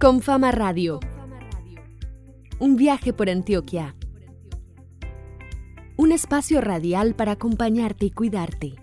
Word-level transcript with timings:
Con 0.00 0.22
Fama 0.22 0.52
Radio. 0.52 1.00
Un 2.60 2.76
viaje 2.76 3.12
por 3.12 3.28
Antioquia. 3.28 3.96
Un 5.96 6.12
espacio 6.12 6.60
radial 6.60 7.16
para 7.16 7.32
acompañarte 7.32 8.06
y 8.06 8.10
cuidarte. 8.12 8.76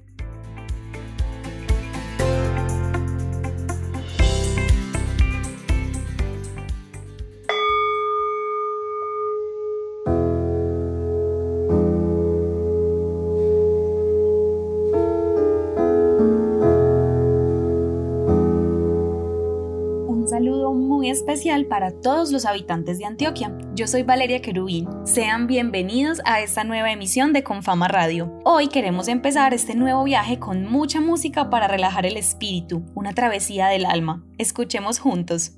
Para 21.75 21.91
todos 21.91 22.31
los 22.31 22.45
habitantes 22.45 22.99
de 22.99 23.05
Antioquia. 23.05 23.53
Yo 23.73 23.85
soy 23.85 24.03
Valeria 24.03 24.41
Querubín. 24.41 24.87
Sean 25.05 25.45
bienvenidos 25.45 26.21
a 26.23 26.39
esta 26.39 26.63
nueva 26.63 26.89
emisión 26.89 27.33
de 27.33 27.43
Confama 27.43 27.89
Radio. 27.89 28.39
Hoy 28.45 28.69
queremos 28.69 29.09
empezar 29.09 29.53
este 29.53 29.75
nuevo 29.75 30.05
viaje 30.05 30.39
con 30.39 30.65
mucha 30.71 31.01
música 31.01 31.49
para 31.49 31.67
relajar 31.67 32.05
el 32.05 32.15
espíritu, 32.15 32.85
una 32.95 33.11
travesía 33.11 33.67
del 33.67 33.85
alma. 33.85 34.23
Escuchemos 34.37 34.99
juntos. 34.99 35.51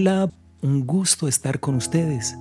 Hola, 0.00 0.30
un 0.62 0.86
gusto 0.86 1.26
estar 1.26 1.58
con 1.58 1.74
ustedes. 1.74 2.38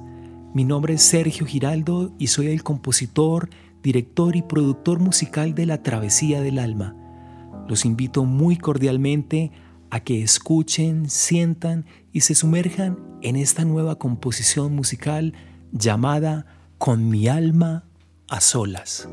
Mi 0.53 0.63
nombre 0.63 0.93
es 0.93 1.01
Sergio 1.01 1.47
Giraldo 1.47 2.13
y 2.19 2.27
soy 2.27 2.49
el 2.49 2.61
compositor, 2.61 3.49
director 3.81 4.35
y 4.35 4.43
productor 4.43 4.99
musical 4.99 5.55
de 5.55 5.65
La 5.65 5.81
Travesía 5.81 6.39
del 6.41 6.59
Alma. 6.59 6.95
Los 7.67 7.83
invito 7.83 8.25
muy 8.25 8.57
cordialmente 8.57 9.51
a 9.89 10.01
que 10.01 10.21
escuchen, 10.21 11.09
sientan 11.09 11.87
y 12.13 12.21
se 12.21 12.35
sumerjan 12.35 12.99
en 13.23 13.35
esta 13.35 13.65
nueva 13.65 13.95
composición 13.95 14.75
musical 14.75 15.33
llamada 15.71 16.45
Con 16.77 17.09
mi 17.09 17.27
alma 17.27 17.85
a 18.29 18.39
solas. 18.39 19.09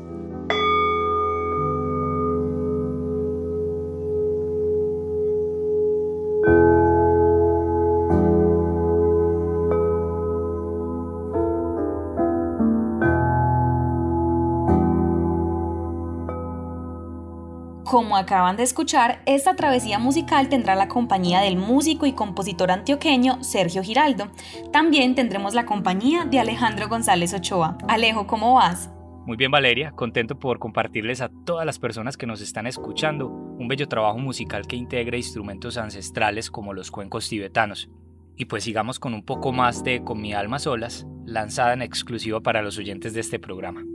Como 17.95 18.17
acaban 18.17 18.57
de 18.57 18.63
escuchar, 18.63 19.21
esta 19.25 19.55
travesía 19.55 19.99
musical 19.99 20.49
tendrá 20.49 20.75
la 20.75 20.89
compañía 20.89 21.39
del 21.39 21.55
músico 21.55 22.05
y 22.05 22.11
compositor 22.11 22.69
antioqueño 22.69 23.41
Sergio 23.41 23.83
Giraldo. 23.83 24.27
También 24.73 25.15
tendremos 25.15 25.53
la 25.53 25.65
compañía 25.65 26.25
de 26.25 26.41
Alejandro 26.41 26.89
González 26.89 27.33
Ochoa. 27.33 27.77
Alejo, 27.87 28.27
¿cómo 28.27 28.55
vas? 28.55 28.91
Muy 29.25 29.37
bien 29.37 29.49
Valeria, 29.49 29.93
contento 29.93 30.37
por 30.37 30.59
compartirles 30.59 31.21
a 31.21 31.29
todas 31.45 31.65
las 31.65 31.79
personas 31.79 32.17
que 32.17 32.27
nos 32.27 32.41
están 32.41 32.67
escuchando 32.67 33.29
un 33.29 33.69
bello 33.69 33.87
trabajo 33.87 34.17
musical 34.17 34.67
que 34.67 34.75
integra 34.75 35.15
instrumentos 35.15 35.77
ancestrales 35.77 36.51
como 36.51 36.73
los 36.73 36.91
cuencos 36.91 37.29
tibetanos. 37.29 37.89
Y 38.35 38.43
pues 38.43 38.65
sigamos 38.65 38.99
con 38.99 39.13
un 39.13 39.23
poco 39.23 39.53
más 39.53 39.85
de 39.85 40.03
Con 40.03 40.19
mi 40.19 40.33
alma 40.33 40.59
solas, 40.59 41.07
lanzada 41.23 41.71
en 41.71 41.81
exclusiva 41.81 42.41
para 42.41 42.61
los 42.61 42.77
oyentes 42.77 43.13
de 43.13 43.21
este 43.21 43.39
programa. 43.39 43.85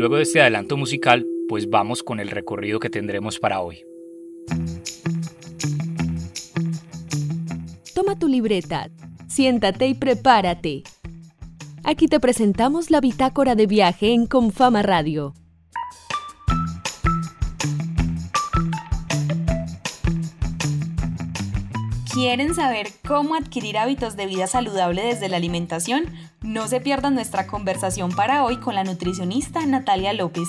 Luego 0.00 0.16
de 0.16 0.22
este 0.22 0.40
adelanto 0.40 0.76
musical, 0.76 1.26
pues 1.46 1.68
vamos 1.68 2.02
con 2.02 2.20
el 2.20 2.30
recorrido 2.30 2.80
que 2.80 2.88
tendremos 2.88 3.38
para 3.38 3.60
hoy. 3.60 3.84
Toma 7.94 8.18
tu 8.18 8.26
libreta, 8.26 8.90
siéntate 9.28 9.86
y 9.88 9.94
prepárate. 9.94 10.82
Aquí 11.84 12.08
te 12.08 12.18
presentamos 12.18 12.90
la 12.90 13.00
bitácora 13.00 13.54
de 13.54 13.66
viaje 13.66 14.12
en 14.12 14.26
Confama 14.26 14.82
Radio. 14.82 15.34
¿Quieren 22.12 22.54
saber 22.54 22.88
cómo 23.06 23.34
adquirir 23.34 23.78
hábitos 23.78 24.16
de 24.16 24.26
vida 24.26 24.46
saludable 24.46 25.02
desde 25.02 25.28
la 25.28 25.36
alimentación? 25.36 26.04
No 26.50 26.66
se 26.66 26.80
pierdan 26.80 27.14
nuestra 27.14 27.46
conversación 27.46 28.10
para 28.10 28.42
hoy 28.42 28.56
con 28.56 28.74
la 28.74 28.82
nutricionista 28.82 29.64
Natalia 29.66 30.12
López. 30.12 30.48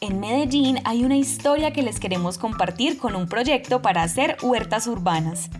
En 0.00 0.20
Medellín 0.20 0.78
hay 0.84 1.04
una 1.04 1.16
historia 1.16 1.72
que 1.72 1.82
les 1.82 1.98
queremos 1.98 2.38
compartir 2.38 2.96
con 2.96 3.16
un 3.16 3.26
proyecto 3.26 3.82
para 3.82 4.04
hacer 4.04 4.36
huertas 4.42 4.86
urbanas. 4.86 5.50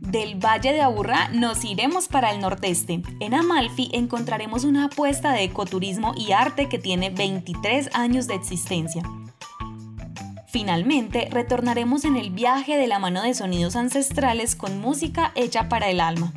Del 0.00 0.34
Valle 0.34 0.74
de 0.74 0.82
Aburrá 0.82 1.28
nos 1.28 1.64
iremos 1.64 2.08
para 2.08 2.30
el 2.30 2.40
nordeste. 2.40 3.02
En 3.20 3.32
Amalfi 3.32 3.88
encontraremos 3.94 4.64
una 4.64 4.84
apuesta 4.84 5.32
de 5.32 5.44
ecoturismo 5.44 6.12
y 6.14 6.32
arte 6.32 6.68
que 6.68 6.78
tiene 6.78 7.08
23 7.08 7.88
años 7.94 8.26
de 8.26 8.34
existencia. 8.34 9.02
Finalmente, 10.46 11.28
retornaremos 11.30 12.04
en 12.04 12.16
el 12.16 12.28
viaje 12.28 12.76
de 12.76 12.86
la 12.86 12.98
mano 12.98 13.22
de 13.22 13.32
sonidos 13.32 13.76
ancestrales 13.76 14.56
con 14.56 14.78
música 14.78 15.32
hecha 15.34 15.70
para 15.70 15.88
el 15.88 16.00
alma. 16.00 16.34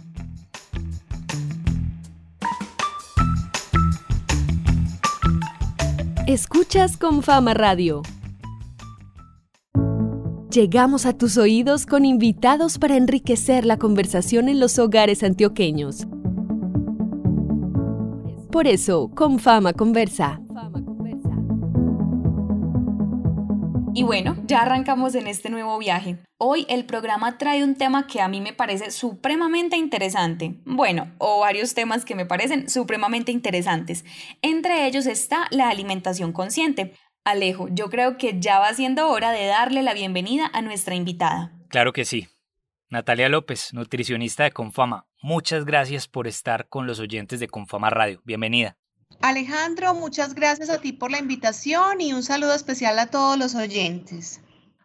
Escuchas 6.29 6.95
con 6.95 7.24
Fama 7.24 7.56
Radio. 7.56 8.04
Llegamos 10.51 11.07
a 11.07 11.18
tus 11.18 11.38
oídos 11.38 11.88
con 11.88 12.06
invitados 12.06 12.77
para 12.77 12.98
enriquecer 12.98 13.65
la 13.65 13.77
conversación 13.77 14.48
en 14.48 14.59
los 14.59 14.77
hogares 14.77 15.24
antioqueños. 15.24 16.06
Por 18.51 18.68
eso, 18.68 19.09
con 19.15 19.39
Fama 19.39 19.74
Conversa. 19.74 20.39
Y 24.00 24.04
bueno, 24.04 24.38
ya 24.46 24.62
arrancamos 24.62 25.13
en 25.13 25.28
este 25.28 25.50
nuevo 25.50 25.78
viaje. 25.78 26.19
Hoy 26.38 26.66
el 26.69 26.86
programa 26.86 27.38
trae 27.38 27.66
un 27.66 27.75
tema 27.75 28.07
que 28.07 28.22
a 28.22 28.30
mí 28.30 28.40
me 28.40 28.54
parece 28.54 28.92
supremamente 28.92 29.75
interesante. 29.75 30.56
Bueno, 30.63 31.12
o 31.18 31.42
varios 31.42 31.74
temas 31.74 32.06
que 32.06 32.16
me 32.16 32.25
parecen 32.25 32.69
supremamente 32.69 33.34
interesantes. 33.34 34.06
Entre 34.42 34.88
ellos 34.88 35.06
está 35.06 35.48
la 35.51 35.68
alimentación 35.68 36.31
consciente. 36.31 36.94
Alejo, 37.25 37.68
yo 37.72 37.90
creo 37.90 38.18
que 38.18 38.40
ya 38.40 38.60
va 38.60 38.74
siendo 38.74 39.10
hora 39.10 39.34
de 39.34 39.48
darle 39.48 39.84
la 39.84 39.94
bienvenida 39.94 40.50
a 40.54 40.62
nuestra 40.62 40.95
invitada. 40.95 41.52
Claro 41.68 41.92
que 41.92 42.06
sí. 42.06 42.30
Natalia 42.88 43.28
López, 43.28 43.74
nutricionista 43.74 44.45
de 44.45 44.52
Confama, 44.52 45.07
muchas 45.22 45.66
gracias 45.66 46.07
por 46.07 46.25
estar 46.25 46.69
con 46.69 46.88
los 46.88 47.02
oyentes 47.02 47.42
de 47.42 47.50
Confama 47.50 47.90
Radio. 47.90 48.22
Bienvenida. 48.24 48.79
Alejandro, 49.21 49.94
muchas 49.95 50.33
gracias 50.33 50.69
a 50.69 50.79
ti 50.79 50.94
por 50.94 51.11
la 51.11 51.19
invitación 51.19 52.00
y 52.00 52.13
un 52.13 52.23
saludo 52.23 52.53
especial 52.53 52.97
a 53.00 53.07
todos 53.07 53.38
los 53.38 53.53
oyentes. 53.53 54.41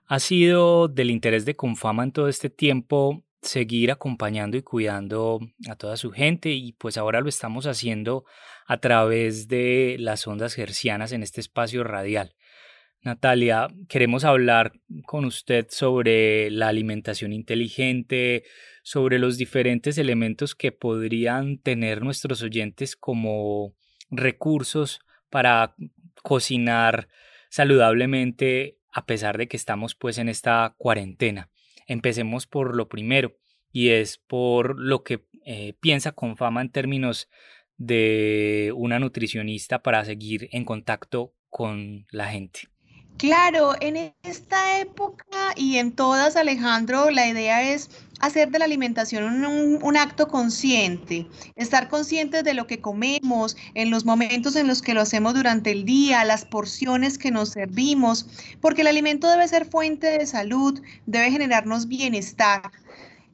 Ha 0.07 0.19
sido 0.19 0.89
del 0.89 1.11
interés 1.11 1.45
de 1.45 1.55
Confama 1.55 2.03
en 2.03 2.13
todo 2.13 2.29
este 2.29 2.51
tiempo 2.51 3.23
seguir 3.43 3.93
acompañando 3.93 4.57
y 4.57 4.63
cuidando 4.63 5.41
a 5.69 5.77
toda 5.77 5.97
su 5.97 6.11
gente 6.11 6.51
y 6.51 6.73
pues 6.73 6.97
ahora 6.97 7.21
lo 7.21 7.29
estamos 7.29 7.67
haciendo 7.67 8.25
a 8.67 8.79
través 8.79 9.47
de 9.47 9.97
las 10.01 10.27
ondas 10.27 10.59
hercianas 10.59 11.13
en 11.13 11.23
este 11.23 11.41
espacio 11.41 11.85
radial. 11.85 12.35
Natalia, 13.03 13.69
queremos 13.89 14.25
hablar 14.25 14.73
con 15.07 15.27
usted 15.27 15.67
sobre 15.71 16.51
la 16.51 16.69
alimentación 16.69 17.33
inteligente, 17.33 18.45
sobre 18.83 19.19
los 19.19 19.37
diferentes 19.37 19.97
elementos 19.99 20.55
que 20.55 20.73
podrían 20.73 21.59
tener 21.59 22.03
nuestros 22.03 22.43
oyentes 22.43 22.97
como 22.97 23.75
recursos 24.17 25.01
para 25.31 25.75
cocinar 26.23 27.09
saludablemente 27.51 28.79
a 28.91 29.07
pesar 29.07 29.39
de 29.39 29.49
que 29.49 29.57
estamos 29.57 29.95
pues 29.95 30.19
en 30.19 30.29
esta 30.29 30.75
cuarentena. 30.79 31.51
Empecemos 31.87 32.47
por 32.47 32.77
lo 32.77 32.89
primero 32.89 33.37
y 33.73 33.91
es 33.91 34.19
por 34.19 34.79
lo 34.79 35.03
que 35.03 35.27
eh, 35.45 35.75
piensa 35.81 36.13
con 36.13 36.37
fama 36.37 36.63
en 36.63 36.71
términos 36.71 37.29
de 37.77 38.73
una 38.77 38.99
nutricionista 38.99 39.83
para 39.83 40.05
seguir 40.05 40.49
en 40.53 40.65
contacto 40.65 41.35
con 41.51 42.07
la 42.11 42.27
gente. 42.27 42.74
Claro, 43.17 43.75
en 43.81 44.13
esta 44.25 44.81
época 44.81 45.25
y 45.57 45.77
en 45.77 45.93
todas, 45.93 46.35
Alejandro, 46.35 47.11
la 47.11 47.29
idea 47.29 47.63
es 47.63 47.89
hacer 48.19 48.51
de 48.51 48.59
la 48.59 48.65
alimentación 48.65 49.45
un, 49.45 49.97
acto 49.97 50.29
consciente, 50.29 51.27
estar 51.55 51.89
conscientes 51.89 52.43
de 52.43 52.55
lo 52.55 52.67
que 52.67 52.81
comemos, 52.81 53.57
en 53.75 53.91
los 53.91 54.05
momentos 54.05 54.57
en 54.57 54.67
los 54.67 54.83
que 54.83 54.95
lo 54.95 55.03
hacemos 55.03 55.35
durante 55.35 55.71
el 55.71 55.85
día, 55.85 56.25
las 56.25 56.45
porciones 56.45 57.17
que 57.17 57.31
nos 57.31 57.51
servimos, 57.51 58.27
porque 58.61 58.81
el 58.81 58.89
alimento 58.89 59.29
debe 59.29 59.47
ser 59.47 59.67
fuente 59.67 60.07
de 60.19 60.27
salud, 60.27 60.83
debe 61.07 61.31
generarnos 61.31 61.87
bienestar. 61.87 62.63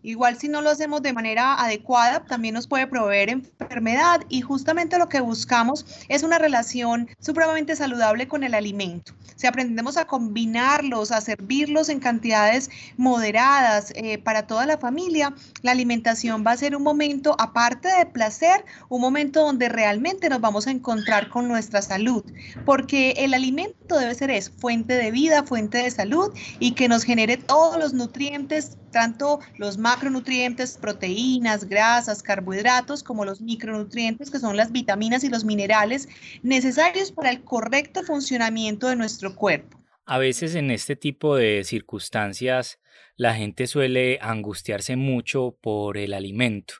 Igual 0.02 0.38
si 0.38 0.48
no 0.48 0.62
lo 0.62 0.70
hacemos 0.70 1.02
de 1.02 1.12
manera 1.12 1.54
adecuada, 1.54 2.24
también 2.24 2.54
nos 2.54 2.66
puede 2.66 2.86
proveer 2.86 3.28
enfermedad 3.28 4.22
y 4.28 4.40
justamente 4.40 4.98
lo 4.98 5.08
que 5.08 5.20
buscamos 5.20 5.84
es 6.08 6.22
una 6.22 6.38
relación 6.38 7.08
supremamente 7.20 7.76
saludable 7.76 8.26
con 8.26 8.42
el 8.42 8.54
alimento. 8.54 9.12
Si 9.36 9.46
aprendemos 9.46 9.96
a 9.96 10.06
combinarlos, 10.06 11.12
a 11.12 11.20
servirlos 11.20 11.88
en 11.88 12.00
cantidades 12.00 12.70
moderadas 12.96 13.92
eh, 13.96 14.18
para 14.18 14.46
toda 14.46 14.66
la 14.66 14.78
familia, 14.78 15.34
la 15.62 15.72
alimentación 15.72 16.44
va 16.46 16.52
a 16.52 16.56
ser 16.56 16.76
un 16.76 16.82
momento, 16.82 17.36
aparte 17.38 17.88
de 17.88 18.06
placer, 18.06 18.64
un 18.88 19.00
momento 19.00 19.42
donde 19.42 19.68
realmente 19.68 20.28
nos 20.28 20.40
vamos 20.40 20.66
a 20.66 20.70
encontrar 20.70 21.28
con 21.28 21.48
nuestra 21.48 21.82
salud, 21.82 22.24
porque 22.64 23.12
el 23.18 23.34
alimento 23.34 23.98
debe 23.98 24.14
ser 24.14 24.30
eso, 24.30 24.52
fuente 24.58 24.94
de 24.94 25.10
vida, 25.10 25.42
fuente 25.42 25.78
de 25.78 25.90
salud 25.90 26.32
y 26.58 26.72
que 26.72 26.88
nos 26.88 27.04
genere 27.04 27.36
todos 27.36 27.78
los 27.78 27.94
nutrientes, 27.94 28.76
tanto 28.90 29.40
los 29.56 29.78
más 29.78 29.89
macronutrientes, 29.90 30.78
proteínas, 30.78 31.68
grasas, 31.68 32.22
carbohidratos, 32.22 33.02
como 33.02 33.24
los 33.24 33.40
micronutrientes, 33.40 34.30
que 34.30 34.38
son 34.38 34.56
las 34.56 34.70
vitaminas 34.70 35.24
y 35.24 35.28
los 35.28 35.44
minerales 35.44 36.08
necesarios 36.44 37.10
para 37.10 37.30
el 37.30 37.42
correcto 37.42 38.04
funcionamiento 38.04 38.86
de 38.86 38.94
nuestro 38.94 39.34
cuerpo. 39.34 39.80
A 40.06 40.18
veces 40.18 40.54
en 40.54 40.70
este 40.70 40.94
tipo 40.94 41.34
de 41.34 41.64
circunstancias 41.64 42.78
la 43.16 43.34
gente 43.34 43.66
suele 43.66 44.20
angustiarse 44.22 44.94
mucho 44.94 45.56
por 45.60 45.98
el 45.98 46.14
alimento 46.14 46.74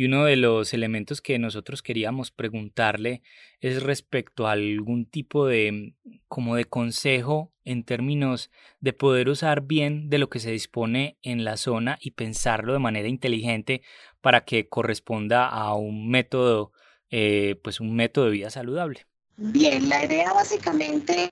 y 0.00 0.06
uno 0.06 0.24
de 0.24 0.36
los 0.36 0.72
elementos 0.72 1.20
que 1.20 1.38
nosotros 1.38 1.82
queríamos 1.82 2.30
preguntarle 2.30 3.20
es 3.60 3.82
respecto 3.82 4.46
a 4.46 4.52
algún 4.52 5.04
tipo 5.04 5.46
de 5.46 5.92
como 6.26 6.56
de 6.56 6.64
consejo 6.64 7.52
en 7.66 7.84
términos 7.84 8.50
de 8.80 8.94
poder 8.94 9.28
usar 9.28 9.60
bien 9.60 10.08
de 10.08 10.16
lo 10.16 10.30
que 10.30 10.38
se 10.38 10.52
dispone 10.52 11.18
en 11.20 11.44
la 11.44 11.58
zona 11.58 11.98
y 12.00 12.12
pensarlo 12.12 12.72
de 12.72 12.78
manera 12.78 13.08
inteligente 13.08 13.82
para 14.22 14.46
que 14.46 14.70
corresponda 14.70 15.46
a 15.46 15.74
un 15.74 16.08
método 16.08 16.72
eh, 17.10 17.60
pues 17.62 17.78
un 17.78 17.94
método 17.94 18.24
de 18.24 18.30
vida 18.30 18.48
saludable. 18.48 19.04
Bien, 19.36 19.86
la 19.90 20.06
idea 20.06 20.32
básicamente 20.32 21.30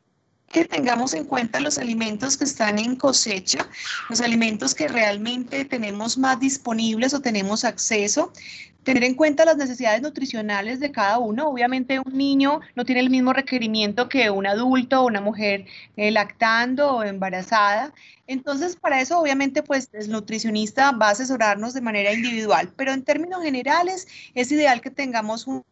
que 0.51 0.65
tengamos 0.65 1.15
en 1.15 1.25
cuenta 1.25 1.61
los 1.61 1.79
alimentos 1.79 2.37
que 2.37 2.45
están 2.45 2.79
en 2.79 2.97
cosecha, 2.97 3.69
los 4.09 4.21
alimentos 4.21 4.75
que 4.75 4.89
realmente 4.89 5.65
tenemos 5.65 6.17
más 6.17 6.41
disponibles 6.41 7.13
o 7.13 7.21
tenemos 7.21 7.65
acceso, 7.65 8.33
tener 8.83 9.05
en 9.05 9.15
cuenta 9.15 9.45
las 9.45 9.59
necesidades 9.59 10.01
nutricionales 10.01 10.81
de 10.81 10.91
cada 10.91 11.19
uno. 11.19 11.49
Obviamente 11.49 11.99
un 11.99 12.17
niño 12.17 12.61
no 12.75 12.87
tiene 12.87 13.03
el 13.03 13.11
mismo 13.11 13.35
requerimiento 13.35 14.09
que 14.09 14.31
un 14.31 14.47
adulto 14.47 15.03
o 15.03 15.07
una 15.07 15.21
mujer 15.21 15.67
eh, 15.97 16.11
lactando 16.11 16.97
o 16.97 17.03
embarazada. 17.03 17.93
Entonces, 18.27 18.77
para 18.77 19.01
eso 19.03 19.19
obviamente 19.19 19.63
pues 19.63 19.91
el 19.93 20.11
nutricionista 20.11 20.93
va 20.93 21.09
a 21.09 21.11
asesorarnos 21.11 21.75
de 21.75 21.83
manera 21.83 22.13
individual, 22.15 22.73
pero 22.77 22.93
en 22.93 23.03
términos 23.03 23.43
generales 23.43 24.09
es 24.35 24.51
ideal 24.51 24.81
que 24.81 24.91
tengamos 24.91 25.47
una 25.47 25.63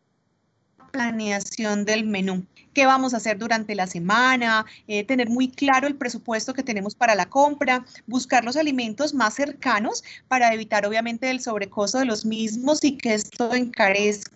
planeación 0.93 1.87
del 1.87 2.05
menú 2.05 2.46
qué 2.76 2.84
vamos 2.84 3.14
a 3.14 3.17
hacer 3.17 3.38
durante 3.38 3.75
la 3.75 3.87
semana, 3.87 4.67
eh, 4.87 5.02
tener 5.02 5.31
muy 5.31 5.49
claro 5.49 5.87
el 5.87 5.96
presupuesto 5.96 6.52
que 6.52 6.62
tenemos 6.62 6.94
para 6.94 7.14
la 7.14 7.25
compra, 7.25 7.87
buscar 8.06 8.44
los 8.44 8.55
alimentos 8.55 9.14
más 9.14 9.32
cercanos 9.32 10.05
para 10.28 10.52
evitar 10.52 10.84
obviamente 10.84 11.31
el 11.31 11.40
sobrecosto 11.40 11.99
de 11.99 12.05
los 12.05 12.26
mismos 12.26 12.84
y 12.84 12.99
que 12.99 13.14
esto 13.14 13.50
encarezca, 13.55 14.28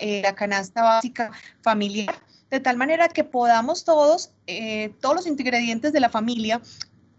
eh, 0.00 0.20
la 0.24 0.34
canasta 0.34 0.82
básica 0.82 1.30
familiar. 1.62 2.12
De 2.50 2.58
tal 2.58 2.76
manera 2.76 3.06
que 3.06 3.22
podamos 3.22 3.84
todos, 3.84 4.32
eh, 4.48 4.92
todos 5.00 5.14
los 5.14 5.26
ingredientes 5.28 5.92
de 5.92 6.00
la 6.00 6.08
familia, 6.08 6.60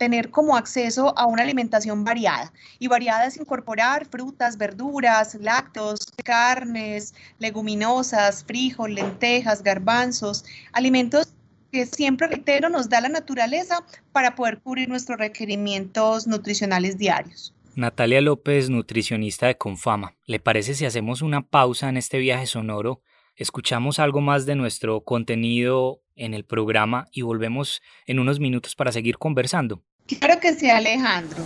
tener 0.01 0.31
como 0.31 0.57
acceso 0.57 1.15
a 1.15 1.27
una 1.27 1.43
alimentación 1.43 2.03
variada. 2.03 2.51
Y 2.79 2.87
variada 2.87 3.27
es 3.27 3.37
incorporar 3.37 4.07
frutas, 4.07 4.57
verduras, 4.57 5.35
lácteos, 5.35 5.99
carnes, 6.25 7.13
leguminosas, 7.37 8.43
frijol, 8.43 8.95
lentejas, 8.95 9.61
garbanzos, 9.61 10.43
alimentos 10.73 11.35
que 11.71 11.85
siempre, 11.85 12.25
reitero, 12.29 12.67
nos 12.67 12.89
da 12.89 12.99
la 12.99 13.09
naturaleza 13.09 13.85
para 14.11 14.33
poder 14.33 14.59
cubrir 14.61 14.89
nuestros 14.89 15.19
requerimientos 15.19 16.25
nutricionales 16.25 16.97
diarios. 16.97 17.53
Natalia 17.75 18.21
López, 18.21 18.71
nutricionista 18.71 19.45
de 19.45 19.57
Confama, 19.59 20.15
¿le 20.25 20.39
parece 20.39 20.73
si 20.73 20.85
hacemos 20.85 21.21
una 21.21 21.43
pausa 21.43 21.89
en 21.89 21.97
este 21.97 22.17
viaje 22.17 22.47
sonoro? 22.47 23.03
Escuchamos 23.35 23.99
algo 23.99 24.19
más 24.19 24.47
de 24.47 24.55
nuestro 24.55 25.01
contenido 25.03 26.01
en 26.15 26.33
el 26.33 26.43
programa 26.43 27.07
y 27.11 27.21
volvemos 27.21 27.83
en 28.07 28.17
unos 28.17 28.39
minutos 28.39 28.75
para 28.75 28.91
seguir 28.91 29.19
conversando. 29.19 29.83
Claro 30.07 30.39
que 30.39 30.53
sí, 30.53 30.69
Alejandro. 30.69 31.43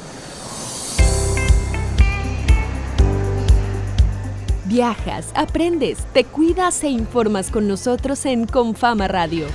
Viajas, 4.65 5.31
aprendes, 5.35 6.00
te 6.12 6.24
cuidas 6.24 6.83
e 6.83 6.89
informas 6.89 7.51
con 7.51 7.67
nosotros 7.67 8.25
en 8.25 8.45
Confama 8.45 9.07
Radio. 9.07 9.47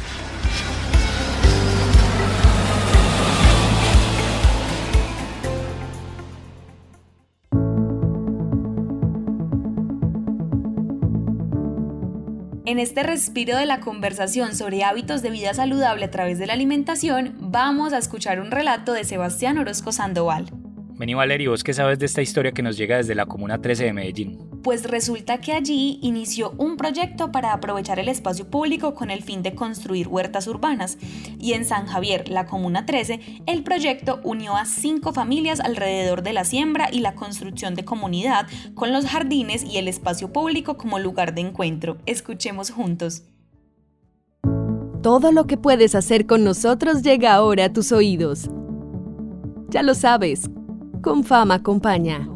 En 12.70 12.78
este 12.78 13.02
respiro 13.02 13.56
de 13.56 13.66
la 13.66 13.80
conversación 13.80 14.54
sobre 14.54 14.84
hábitos 14.84 15.22
de 15.22 15.30
vida 15.30 15.52
saludable 15.54 16.04
a 16.04 16.10
través 16.12 16.38
de 16.38 16.46
la 16.46 16.52
alimentación, 16.52 17.34
vamos 17.40 17.92
a 17.92 17.98
escuchar 17.98 18.40
un 18.40 18.52
relato 18.52 18.92
de 18.92 19.02
Sebastián 19.02 19.58
Orozco 19.58 19.90
Sandoval. 19.90 20.46
Vení 20.96 21.14
Valerio, 21.14 21.50
¿vos 21.50 21.64
qué 21.64 21.74
sabes 21.74 21.98
de 21.98 22.06
esta 22.06 22.22
historia 22.22 22.52
que 22.52 22.62
nos 22.62 22.76
llega 22.76 22.98
desde 22.98 23.16
la 23.16 23.26
Comuna 23.26 23.60
13 23.60 23.86
de 23.86 23.92
Medellín? 23.92 24.49
Pues 24.62 24.84
resulta 24.84 25.38
que 25.38 25.52
allí 25.52 25.98
inició 26.02 26.52
un 26.58 26.76
proyecto 26.76 27.32
para 27.32 27.52
aprovechar 27.52 27.98
el 27.98 28.08
espacio 28.08 28.46
público 28.46 28.94
con 28.94 29.10
el 29.10 29.22
fin 29.22 29.42
de 29.42 29.54
construir 29.54 30.08
huertas 30.08 30.46
urbanas. 30.46 30.98
Y 31.38 31.54
en 31.54 31.64
San 31.64 31.86
Javier, 31.86 32.28
la 32.28 32.46
Comuna 32.46 32.84
13, 32.84 33.20
el 33.46 33.62
proyecto 33.62 34.20
unió 34.22 34.56
a 34.56 34.66
cinco 34.66 35.12
familias 35.12 35.60
alrededor 35.60 36.22
de 36.22 36.34
la 36.34 36.44
siembra 36.44 36.88
y 36.92 37.00
la 37.00 37.14
construcción 37.14 37.74
de 37.74 37.84
comunidad, 37.84 38.46
con 38.74 38.92
los 38.92 39.06
jardines 39.06 39.64
y 39.64 39.78
el 39.78 39.88
espacio 39.88 40.32
público 40.32 40.76
como 40.76 40.98
lugar 40.98 41.34
de 41.34 41.40
encuentro. 41.40 41.96
Escuchemos 42.04 42.70
juntos. 42.70 43.22
Todo 45.02 45.32
lo 45.32 45.46
que 45.46 45.56
puedes 45.56 45.94
hacer 45.94 46.26
con 46.26 46.44
nosotros 46.44 47.02
llega 47.02 47.32
ahora 47.32 47.66
a 47.66 47.72
tus 47.72 47.90
oídos. 47.92 48.50
Ya 49.70 49.82
lo 49.82 49.94
sabes, 49.94 50.50
con 51.00 51.24
fama 51.24 51.54
acompaña. 51.54 52.28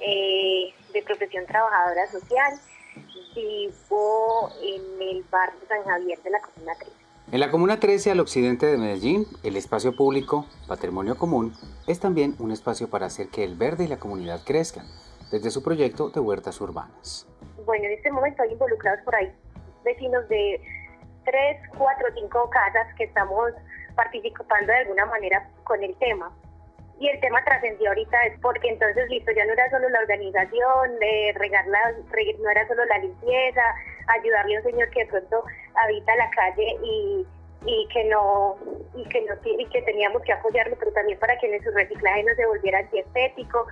Eh, 0.00 0.74
de 0.92 1.02
profesión 1.02 1.46
trabajadora 1.46 2.06
social. 2.10 2.54
Vivo 3.34 4.50
en 4.60 5.08
el 5.08 5.24
barrio 5.30 5.60
San 5.68 5.84
Javier 5.84 6.20
de 6.22 6.30
la 6.30 6.40
Comuna 6.40 6.72
3. 6.78 6.92
En 7.32 7.40
la 7.40 7.50
Comuna 7.50 7.78
13 7.78 8.10
al 8.10 8.20
occidente 8.20 8.66
de 8.66 8.76
Medellín, 8.76 9.24
el 9.44 9.56
espacio 9.56 9.94
público, 9.94 10.46
patrimonio 10.66 11.16
común, 11.16 11.54
es 11.86 12.00
también 12.00 12.34
un 12.40 12.50
espacio 12.50 12.90
para 12.90 13.06
hacer 13.06 13.28
que 13.28 13.44
el 13.44 13.54
verde 13.56 13.84
y 13.84 13.88
la 13.88 13.98
comunidad 13.98 14.40
crezcan, 14.44 14.86
desde 15.30 15.50
su 15.50 15.62
proyecto 15.62 16.10
de 16.10 16.18
huertas 16.18 16.60
urbanas. 16.60 17.28
Bueno, 17.64 17.84
en 17.84 17.92
este 17.92 18.10
momento 18.10 18.42
hay 18.42 18.50
involucrados 18.50 19.00
por 19.04 19.14
ahí 19.14 19.32
vecinos 19.84 20.28
de 20.28 20.60
3, 21.24 21.68
4, 21.76 22.08
5 22.14 22.50
casas 22.50 22.94
que 22.96 23.04
estamos 23.04 23.52
participando 23.94 24.72
de 24.72 24.78
alguna 24.78 25.06
manera 25.06 25.48
con 25.64 25.82
el 25.82 25.94
tema. 25.96 26.32
Y 27.00 27.08
el 27.08 27.18
tema 27.20 27.42
trascendió 27.44 27.88
ahorita 27.88 28.26
es 28.26 28.38
porque 28.40 28.68
entonces, 28.68 29.08
listo, 29.08 29.32
ya 29.32 29.46
no 29.46 29.54
era 29.54 29.70
solo 29.70 29.88
la 29.88 30.00
organización, 30.00 30.98
de 30.98 31.32
regar 31.34 31.66
la, 31.66 31.92
no 31.92 32.50
era 32.50 32.68
solo 32.68 32.84
la 32.84 32.98
limpieza, 32.98 33.62
ayudarle 34.06 34.56
a 34.56 34.58
un 34.58 34.64
señor 34.66 34.90
que 34.90 35.00
de 35.00 35.06
pronto 35.06 35.42
habita 35.82 36.14
la 36.16 36.28
calle 36.28 36.76
y, 36.84 37.26
y 37.64 37.88
que 37.88 38.04
no 38.04 38.54
y 38.94 39.08
que 39.08 39.22
no 39.22 39.34
y 39.44 39.64
que 39.66 39.80
teníamos 39.82 40.22
que 40.22 40.32
apoyarlo 40.32 40.76
pero 40.78 40.92
también 40.92 41.18
para 41.18 41.38
que 41.38 41.54
en 41.54 41.62
su 41.62 41.70
reciclaje 41.70 42.22
no 42.22 42.34
se 42.34 42.44
volviera 42.44 42.80
antiestético. 42.80 43.66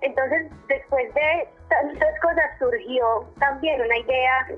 Entonces 0.00 0.50
después 0.66 1.14
de 1.14 1.48
tantas 1.68 2.20
cosas 2.20 2.50
surgió 2.58 3.30
también 3.38 3.80
una 3.80 3.96
idea 3.96 4.48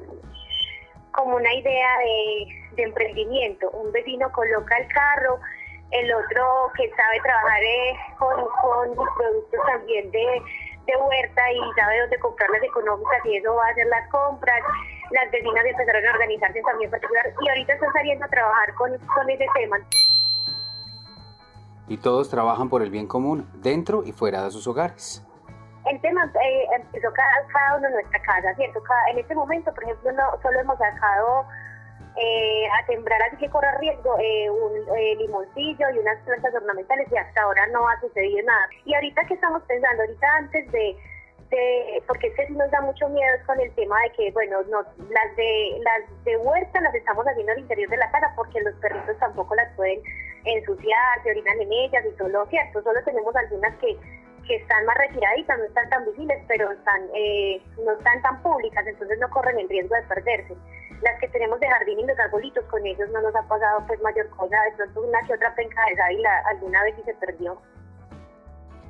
como 1.13 1.37
una 1.37 1.53
idea 1.53 1.99
de, 1.99 2.47
de 2.77 2.83
emprendimiento. 2.85 3.71
Un 3.73 3.93
vecino 3.93 4.33
coloca 4.33 4.79
el 4.79 4.89
carro 4.89 5.41
el 5.91 6.15
otro 6.15 6.71
que 6.77 6.91
sabe 6.91 7.21
trabajar 7.23 7.63
eh, 7.63 7.97
con, 8.19 8.45
con 8.63 8.95
productos 9.17 9.61
también 9.67 10.11
de, 10.11 10.43
de 10.87 10.97
huerta 10.97 11.53
y 11.53 11.61
sabe 11.81 12.01
dónde 12.01 12.19
comprarlas 12.19 12.63
económicas 12.63 13.25
y 13.25 13.37
eso 13.37 13.55
va 13.55 13.67
a 13.67 13.71
hacer 13.71 13.87
las 13.87 14.09
compras 14.11 14.63
las 15.11 15.31
vecinas 15.31 15.65
empezaron 15.65 16.07
a 16.07 16.11
organizarse 16.13 16.61
también 16.63 16.91
particular 16.91 17.25
y 17.41 17.49
ahorita 17.49 17.73
están 17.73 17.93
saliendo 17.93 18.25
a 18.25 18.29
trabajar 18.29 18.75
con, 18.75 18.99
con 18.99 19.31
ese 19.31 19.47
tema. 19.55 19.77
Y 21.89 21.97
todos 21.97 22.29
trabajan 22.29 22.69
por 22.69 22.83
el 22.83 22.91
bien 22.91 23.07
común, 23.07 23.49
dentro 23.55 24.03
y 24.05 24.13
fuera 24.13 24.45
de 24.45 24.51
sus 24.51 24.67
hogares. 24.67 25.25
El 25.87 25.99
tema 26.03 26.31
eh, 26.45 26.67
empezó 26.77 27.11
cada, 27.15 27.47
cada, 27.51 27.79
uno 27.79 27.87
en 27.87 27.95
nuestra 27.95 28.21
casa, 28.21 28.55
¿cierto? 28.57 28.83
en 29.11 29.19
este 29.19 29.35
momento, 29.35 29.73
por 29.73 29.85
ejemplo, 29.85 30.13
no 30.13 30.43
solo 30.43 30.61
hemos 30.61 30.77
sacado 30.77 31.47
eh, 32.21 32.67
a 32.69 32.87
sembrar, 32.87 33.23
así 33.23 33.37
que 33.37 33.49
corre 33.49 33.79
riesgo, 33.79 34.17
eh, 34.19 34.51
un 34.51 34.97
eh, 34.97 35.15
limoncillo 35.17 35.91
y 35.95 35.99
unas 35.99 36.19
plantas 36.25 36.53
ornamentales 36.55 37.07
y 37.13 37.17
hasta 37.17 37.43
ahora 37.43 37.67
no 37.69 37.89
ha 37.89 38.01
sucedido 38.01 38.43
nada. 38.45 38.69
Y 38.85 38.95
ahorita 38.95 39.25
que 39.25 39.35
estamos 39.35 39.63
pensando, 39.65 40.03
ahorita 40.03 40.27
antes 40.37 40.73
de 40.73 40.97
porque 42.07 42.27
es 42.27 42.35
que 42.35 42.47
sí 42.47 42.53
nos 42.53 42.71
da 42.71 42.83
mucho 42.83 43.09
miedo 43.09 43.35
con 43.47 43.59
el 43.59 43.73
tema 43.75 43.97
de 44.03 44.11
que, 44.13 44.31
bueno, 44.33 44.61
no, 44.65 44.83
las 44.83 45.37
de 45.37 45.81
las 45.83 46.25
de 46.25 46.37
huerta 46.37 46.79
las 46.83 46.95
estamos 46.95 47.25
haciendo 47.27 47.53
al 47.53 47.61
interior 47.61 47.89
de 47.89 47.97
la 47.97 48.11
casa 48.11 48.31
porque 48.37 48.61
los 48.61 48.75
perritos 48.75 49.17
tampoco 49.19 49.55
las 49.55 49.73
pueden 49.75 49.99
ensuciar, 50.45 51.23
se 51.23 51.31
orinan 51.31 51.59
en 51.61 51.73
ellas 51.73 52.05
y 52.07 52.17
todo 52.19 52.29
lo 52.29 52.47
cierto. 52.49 52.83
Solo 52.83 53.03
tenemos 53.03 53.35
algunas 53.35 53.75
que, 53.77 53.97
que 54.47 54.57
están 54.57 54.85
más 54.85 54.99
retiraditas, 54.99 55.59
no 55.59 55.65
están 55.65 55.89
tan 55.89 56.05
visibles, 56.05 56.43
pero 56.49 56.71
están 56.71 57.01
eh, 57.15 57.63
no 57.83 57.93
están 57.93 58.21
tan 58.21 58.43
públicas, 58.43 58.87
entonces 58.87 59.19
no 59.19 59.31
corren 59.31 59.59
el 59.59 59.69
riesgo 59.71 59.95
de 59.95 60.03
perderse. 60.03 60.55
Las 61.03 61.19
que 61.21 61.29
tenemos 61.29 61.61
de 61.61 61.69
jardín 61.69 62.01
y 62.01 62.07
los 62.07 62.19
arbolitos, 62.19 62.65
con 62.65 62.85
ellos 62.85 63.09
no 63.13 63.21
nos 63.21 63.35
ha 63.35 63.43
pasado 63.43 63.85
pues 63.87 64.01
mayor 64.03 64.29
cosa, 64.31 64.57
de 64.63 64.77
pronto 64.77 65.03
una 65.03 65.21
que 65.23 65.35
otra 65.35 65.55
penca 65.55 65.81
de 65.89 65.97
sábila 65.97 66.43
alguna 66.47 66.83
vez 66.83 66.95
sí 66.97 67.03
se 67.05 67.15
perdió. 67.15 67.59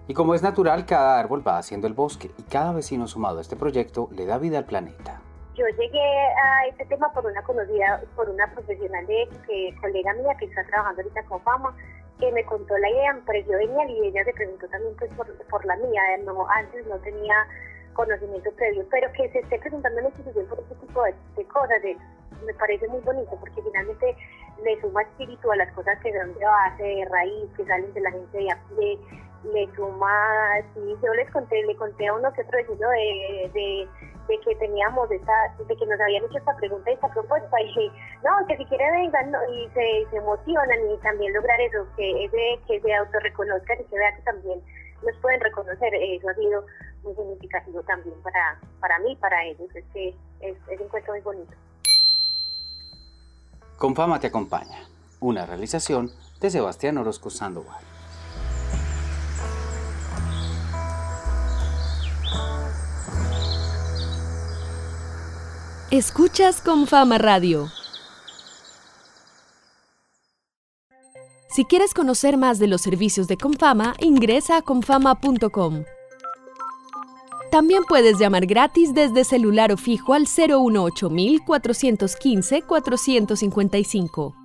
Y 0.06 0.14
como 0.14 0.34
es 0.34 0.42
natural, 0.42 0.86
cada 0.86 1.18
árbol 1.18 1.46
va 1.46 1.58
haciendo 1.58 1.86
el 1.86 1.92
bosque 1.92 2.30
y 2.38 2.42
cada 2.44 2.72
vecino 2.72 3.06
sumado 3.06 3.38
a 3.38 3.40
este 3.42 3.56
proyecto 3.56 4.08
le 4.12 4.24
da 4.24 4.38
vida 4.38 4.56
al 4.56 4.64
planeta. 4.64 5.20
Yo 5.54 5.66
llegué 5.66 6.00
a 6.00 6.66
este 6.68 6.86
tema 6.86 7.12
por 7.12 7.26
una 7.26 7.42
conocida, 7.42 8.00
por 8.16 8.30
una 8.30 8.46
profesional 8.52 9.06
de 9.06 9.28
que 9.46 9.74
colega 9.80 10.14
mía 10.14 10.34
que 10.38 10.46
está 10.46 10.64
trabajando 10.64 11.02
ahorita 11.02 11.22
con 11.24 11.42
fama, 11.42 11.76
que 12.18 12.32
me 12.32 12.42
contó 12.44 12.78
la 12.78 12.88
idea, 12.88 13.12
me 13.12 13.20
pareció 13.20 13.58
genial 13.58 13.90
y 13.90 14.06
ella 14.06 14.24
se 14.24 14.32
preguntó 14.32 14.66
también 14.68 14.94
pues 14.96 15.10
por, 15.12 15.26
por 15.48 15.64
la 15.66 15.76
mía, 15.76 16.00
no, 16.24 16.48
antes 16.48 16.86
no 16.86 16.96
tenía 17.00 17.46
conocimiento 17.99 18.50
previo, 18.52 18.87
pero 18.93 19.11
que 19.12 19.28
se 19.31 19.40
esté 19.40 19.59
presentando 19.59 19.99
en 19.99 20.05
la 20.05 20.11
institución 20.11 20.47
por 20.47 20.61
este 20.61 20.75
tipo 20.76 21.02
de, 21.02 21.45
cosas, 21.47 21.83
me 22.47 22.55
parece 22.55 22.87
muy 22.87 23.00
bonito 23.00 23.37
porque 23.40 23.61
finalmente 23.61 24.17
le 24.62 24.81
suma 24.81 25.02
espíritu 25.02 25.50
a 25.50 25.57
las 25.57 25.73
cosas 25.73 25.99
que 25.99 26.17
son 26.17 26.33
de 26.38 26.45
base, 26.45 26.83
de 26.83 27.05
raíz, 27.11 27.50
que 27.57 27.67
salen 27.67 27.93
de 27.93 28.00
la 28.00 28.12
gente 28.12 28.38
de 28.38 28.50
a 28.52 28.59
pie, 28.69 28.99
le 29.52 29.67
suma, 29.75 30.14
sí, 30.75 30.95
yo 31.02 31.12
les 31.14 31.28
conté, 31.33 31.61
le 31.64 31.75
conté 31.75 32.07
a 32.07 32.14
uno 32.14 32.33
que 32.35 32.43
otro 32.43 32.59
vecino 32.59 32.88
de, 32.88 33.50
de, 33.52 33.88
de, 34.28 34.40
que 34.45 34.55
teníamos 34.57 35.11
esta, 35.11 35.55
de 35.67 35.76
que 35.76 35.87
nos 35.87 36.00
habían 36.00 36.25
hecho 36.25 36.38
esta 36.38 36.57
pregunta 36.57 36.90
y 36.90 36.95
esta 36.95 37.09
propuesta, 37.09 37.61
y 37.61 37.67
dije, 37.67 37.90
no, 38.23 38.47
que 38.47 38.57
si 38.59 38.64
quieren 38.67 38.95
vengan 38.95 39.33
y 39.50 39.69
se, 39.75 40.07
se, 40.11 40.17
emocionan 40.17 40.78
y 40.88 40.97
también 40.99 41.33
lograr 41.33 41.61
eso, 41.61 41.85
que 41.97 42.25
ese, 42.25 42.61
que 42.69 42.81
se 42.81 42.95
autorreconozcan 42.95 43.81
y 43.81 43.85
que 43.85 43.99
vean 43.99 44.17
que 44.17 44.23
también 44.23 44.62
nos 45.05 45.17
pueden 45.21 45.40
reconocer, 45.40 45.95
eso 45.95 46.28
ha 46.28 46.35
sido 46.35 46.64
muy 47.02 47.14
significativo 47.14 47.83
también 47.83 48.14
para, 48.23 48.61
para 48.81 48.99
mí, 49.00 49.17
para 49.17 49.45
ellos, 49.45 49.69
es 49.75 49.85
que 49.93 50.09
es, 50.40 50.57
es 50.69 50.81
un 50.81 50.88
cuento 50.88 51.12
muy 51.12 51.21
bonito. 51.21 51.52
Con 53.76 53.95
fama 53.95 54.19
te 54.19 54.26
acompaña, 54.26 54.88
una 55.21 55.47
realización 55.47 56.11
de 56.40 56.50
Sebastián 56.50 56.99
Orozco 56.99 57.31
Sandoval. 57.31 57.83
Escuchas 65.90 66.61
con 66.61 66.87
Fama 66.87 67.17
Radio. 67.17 67.71
Si 71.50 71.64
quieres 71.64 71.95
conocer 71.95 72.37
más 72.37 72.59
de 72.59 72.67
los 72.67 72.83
servicios 72.83 73.26
de 73.26 73.38
Confama, 73.38 73.95
ingresa 74.00 74.59
a 74.59 74.62
confama.com. 74.62 75.85
También 77.50 77.85
puedes 77.88 78.19
llamar 78.19 78.45
gratis 78.45 78.93
desde 78.93 79.25
celular 79.25 79.73
o 79.73 79.78
fijo 79.78 80.12
al 80.12 80.26
018 80.26 81.11
415 81.47 82.62
455. 82.62 84.38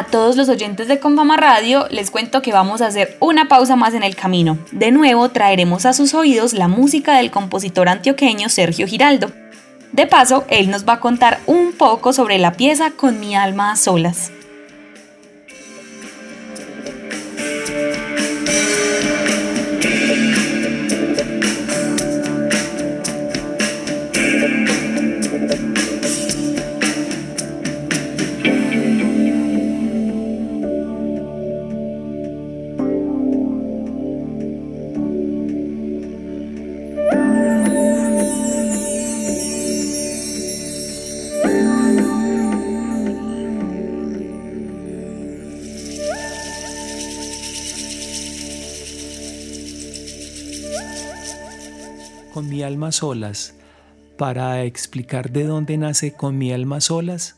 A 0.00 0.04
todos 0.04 0.38
los 0.38 0.48
oyentes 0.48 0.88
de 0.88 0.98
Confama 0.98 1.36
Radio 1.36 1.86
les 1.90 2.10
cuento 2.10 2.40
que 2.40 2.54
vamos 2.54 2.80
a 2.80 2.86
hacer 2.86 3.18
una 3.20 3.48
pausa 3.48 3.76
más 3.76 3.92
en 3.92 4.02
el 4.02 4.16
camino. 4.16 4.56
De 4.72 4.92
nuevo 4.92 5.28
traeremos 5.28 5.84
a 5.84 5.92
sus 5.92 6.14
oídos 6.14 6.54
la 6.54 6.68
música 6.68 7.18
del 7.18 7.30
compositor 7.30 7.86
antioqueño 7.86 8.48
Sergio 8.48 8.86
Giraldo. 8.86 9.30
De 9.92 10.06
paso, 10.06 10.46
él 10.48 10.70
nos 10.70 10.88
va 10.88 10.94
a 10.94 11.00
contar 11.00 11.40
un 11.44 11.72
poco 11.72 12.14
sobre 12.14 12.38
la 12.38 12.52
pieza 12.52 12.92
Con 12.92 13.20
mi 13.20 13.36
alma 13.36 13.72
a 13.72 13.76
solas. 13.76 14.32
Solas. 52.92 53.54
Para 54.16 54.64
explicar 54.64 55.30
de 55.30 55.44
dónde 55.44 55.76
nace 55.78 56.12
con 56.12 56.36
mi 56.36 56.52
alma 56.52 56.80
solas, 56.80 57.36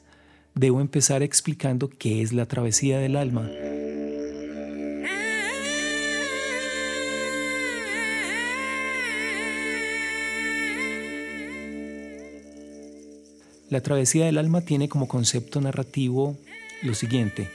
debo 0.54 0.80
empezar 0.80 1.23
explicando 1.23 1.88
qué 1.88 2.23
es 2.23 2.32
la 2.32 2.47
travesía 2.47 2.99
del 2.99 3.16
alma. 3.16 3.49
La 13.73 13.80
travesía 13.80 14.26
del 14.26 14.37
alma 14.37 14.61
tiene 14.61 14.88
como 14.90 15.09
concepto 15.09 15.59
narrativo 15.61 16.37
lo 16.82 16.92
siguiente. 16.94 17.49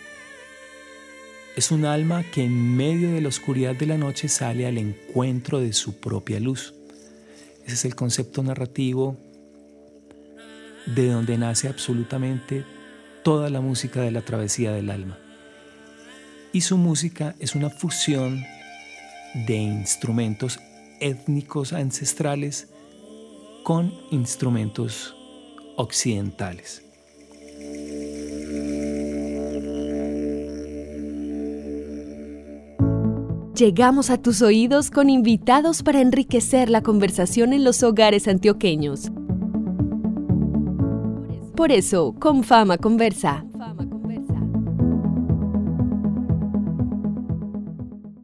Es 1.56 1.70
un 1.70 1.86
alma 1.86 2.24
que 2.24 2.44
en 2.44 2.76
medio 2.76 3.12
de 3.12 3.22
la 3.22 3.28
oscuridad 3.30 3.76
de 3.76 3.86
la 3.86 3.98
noche 3.98 4.28
sale 4.28 4.66
al 4.66 4.78
encuentro 4.78 5.60
de 5.60 5.74
su 5.74 6.00
propia 6.00 6.40
luz. 6.40 6.77
Ese 7.68 7.74
es 7.76 7.86
el 7.86 7.96
concepto 7.96 8.42
narrativo 8.44 9.18
de 10.86 11.10
donde 11.10 11.38
nace 11.38 11.68
absolutamente 11.68 12.64
toda 13.24 13.50
la 13.50 13.60
música 13.60 14.02
de 14.02 14.10
la 14.10 14.22
travesía 14.22 14.72
del 14.72 14.90
alma. 14.90 15.18
Y 16.54 16.62
su 16.62 16.78
música 16.78 17.36
es 17.40 17.56
una 17.56 17.70
fusión 17.70 18.42
de 19.46 19.56
instrumentos 19.58 20.62
étnicos 21.02 21.74
ancestrales 21.74 22.70
con 23.66 23.94
instrumentos 24.12 25.14
occidentales. 25.76 26.87
Llegamos 33.58 34.12
a 34.12 34.22
tus 34.22 34.44
oídos 34.44 34.92
con 34.92 35.10
invitados 35.10 35.82
para 35.82 36.00
enriquecer 36.00 36.70
la 36.70 36.84
conversación 36.84 37.54
en 37.54 37.64
los 37.64 37.82
hogares 37.82 38.28
antioqueños. 38.28 39.10
Por 41.56 41.72
eso, 41.72 42.14
con 42.20 42.44
fama 42.44 42.78
conversa. 42.78 43.44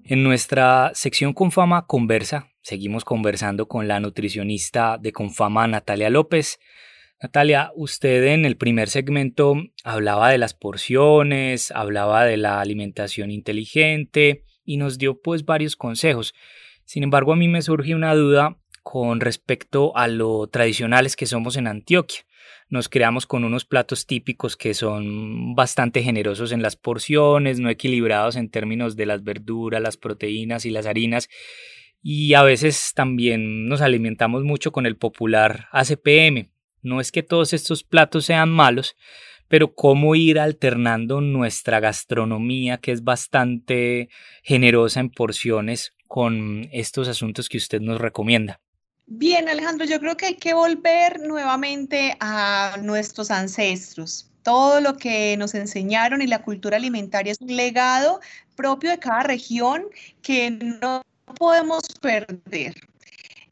En 0.04 0.22
nuestra 0.22 0.92
sección 0.94 1.34
Confama 1.34 1.88
Conversa, 1.88 2.52
seguimos 2.62 3.04
conversando 3.04 3.68
con 3.68 3.88
la 3.88 4.00
nutricionista 4.00 5.00
de 5.00 5.14
Confama, 5.14 5.66
Natalia 5.68 6.12
López. 6.12 6.60
Natalia, 7.20 7.72
usted 7.76 8.24
en 8.26 8.46
el 8.46 8.56
primer 8.56 8.88
segmento 8.88 9.56
hablaba 9.84 10.30
de 10.30 10.38
las 10.38 10.54
porciones, 10.54 11.72
hablaba 11.72 12.24
de 12.24 12.38
la 12.38 12.62
alimentación 12.62 13.32
inteligente 13.32 14.44
y 14.66 14.78
nos 14.78 14.98
dio 14.98 15.22
pues 15.22 15.46
varios 15.46 15.76
consejos. 15.76 16.34
Sin 16.86 17.04
embargo, 17.04 17.34
a 17.34 17.36
mí 17.36 17.48
me 17.48 17.62
surge 17.62 17.96
una 17.96 18.14
duda 18.16 18.58
con 18.82 19.20
respecto 19.20 19.96
a 19.96 20.08
lo 20.08 20.48
tradicionales 20.48 21.16
que 21.16 21.26
somos 21.26 21.56
en 21.56 21.68
Antioquia 21.68 22.26
nos 22.74 22.90
creamos 22.90 23.28
con 23.28 23.44
unos 23.44 23.66
platos 23.66 24.08
típicos 24.08 24.58
que 24.58 24.74
son 24.74 25.54
bastante 25.54 26.02
generosos 26.02 26.52
en 26.52 26.64
las 26.64 26.76
porciones, 26.76 27.60
no 27.60 27.70
equilibrados 27.70 28.36
en 28.36 28.50
términos 28.50 28.96
de 28.96 29.06
las 29.06 29.24
verduras, 29.24 29.80
las 29.80 29.96
proteínas 29.96 30.66
y 30.66 30.72
las 30.72 30.88
harinas. 30.88 31.30
Y 32.02 32.34
a 32.34 32.42
veces 32.42 32.94
también 32.96 33.68
nos 33.68 33.82
alimentamos 33.82 34.44
mucho 34.44 34.72
con 34.72 34.88
el 34.88 34.98
popular 34.98 35.68
ACPM. 35.72 36.50
No 36.82 37.00
es 37.00 37.12
que 37.12 37.22
todos 37.22 37.54
estos 37.54 37.84
platos 37.84 38.26
sean 38.26 38.50
malos, 38.50 38.96
pero 39.54 39.76
cómo 39.76 40.16
ir 40.16 40.40
alternando 40.40 41.22
nuestra 41.22 41.80
gastronomía, 41.80 42.80
que 42.80 42.92
es 42.92 43.04
bastante 43.04 44.10
generosa 44.42 45.00
en 45.00 45.12
porciones, 45.12 45.94
con 46.08 46.68
estos 46.72 47.08
asuntos 47.08 47.50
que 47.50 47.58
usted 47.58 47.80
nos 47.80 48.02
recomienda. 48.02 48.60
Bien, 49.06 49.48
Alejandro, 49.48 49.86
yo 49.86 50.00
creo 50.00 50.18
que 50.18 50.26
hay 50.26 50.36
que 50.38 50.56
volver 50.56 51.20
nuevamente 51.20 52.18
a 52.20 52.78
nuestros 52.82 53.30
ancestros. 53.30 54.32
Todo 54.42 54.82
lo 54.82 54.98
que 54.98 55.38
nos 55.38 55.54
enseñaron 55.54 56.24
y 56.24 56.26
la 56.26 56.42
cultura 56.42 56.78
alimentaria 56.78 57.34
es 57.34 57.40
un 57.40 57.56
legado 57.56 58.22
propio 58.56 58.90
de 58.90 58.98
cada 58.98 59.22
región 59.22 59.84
que 60.24 60.50
no 60.50 61.04
podemos 61.38 61.84
perder. 62.02 62.74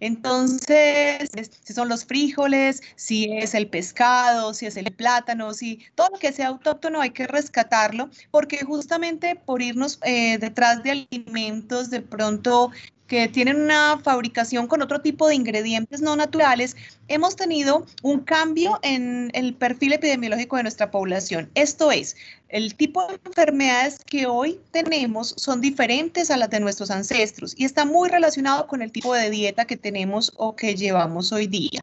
Entonces, 0.02 1.30
si 1.64 1.74
son 1.74 1.88
los 1.88 2.06
frijoles, 2.06 2.82
si 2.96 3.32
es 3.32 3.54
el 3.54 3.68
pescado, 3.68 4.54
si 4.54 4.66
es 4.66 4.76
el 4.76 4.92
plátano, 4.92 5.54
si 5.54 5.80
todo 5.96 6.10
lo 6.12 6.20
que 6.20 6.34
sea 6.34 6.48
autóctono 6.48 7.00
hay 7.00 7.12
que 7.12 7.28
rescatarlo, 7.28 8.10
porque 8.32 8.66
justamente 8.66 9.36
por 9.36 9.62
irnos 9.62 10.00
eh, 10.04 10.40
detrás 10.40 10.84
de 10.84 11.08
alimentos 11.12 11.92
de 11.92 12.02
pronto 12.02 12.72
que 13.12 13.28
tienen 13.28 13.58
una 13.58 14.00
fabricación 14.02 14.68
con 14.68 14.82
otro 14.82 15.02
tipo 15.02 15.28
de 15.28 15.36
ingredientes 15.36 16.00
no 16.00 16.16
naturales, 16.16 16.78
hemos 17.10 17.36
tenido 17.36 17.86
un 18.04 18.22
cambio 18.22 18.80
en 18.84 19.30
el 19.34 19.54
perfil 19.54 19.92
epidemiológico 19.92 20.56
de 20.56 20.64
nuestra 20.64 20.92
población. 20.92 21.52
Esto 21.54 21.92
es, 21.92 22.16
el 22.48 22.74
tipo 22.76 23.06
de 23.08 23.20
enfermedades 23.26 23.98
que 24.06 24.28
hoy 24.28 24.62
tenemos 24.72 25.34
son 25.36 25.60
diferentes 25.60 26.32
a 26.32 26.38
las 26.38 26.50
de 26.52 26.62
nuestros 26.62 26.90
ancestros 26.90 27.54
y 27.58 27.66
está 27.66 27.84
muy 27.84 28.08
relacionado 28.08 28.66
con 28.66 28.82
el 28.82 28.94
tipo 28.94 29.14
de 29.14 29.30
dieta 29.30 29.66
que 29.66 29.76
tenemos 29.76 30.32
o 30.38 30.56
que 30.56 30.76
llevamos 30.76 31.34
hoy 31.34 31.48
día. 31.48 31.82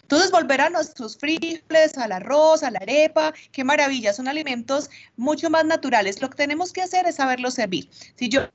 Entonces, 0.00 0.30
volver 0.30 0.62
a 0.62 0.70
nuestros 0.70 1.18
frijoles, 1.18 1.98
al 1.98 2.12
arroz, 2.12 2.62
a 2.62 2.70
la 2.70 2.78
arepa, 2.78 3.34
qué 3.52 3.64
maravilla, 3.64 4.14
son 4.14 4.28
alimentos 4.28 4.88
mucho 5.18 5.50
más 5.50 5.66
naturales. 5.66 6.22
Lo 6.22 6.30
que 6.30 6.36
tenemos 6.36 6.72
que 6.72 6.80
hacer 6.80 7.04
es 7.04 7.16
saberlos 7.16 7.52
servir. 7.52 7.90
Si 8.16 8.30
yo 8.30 8.48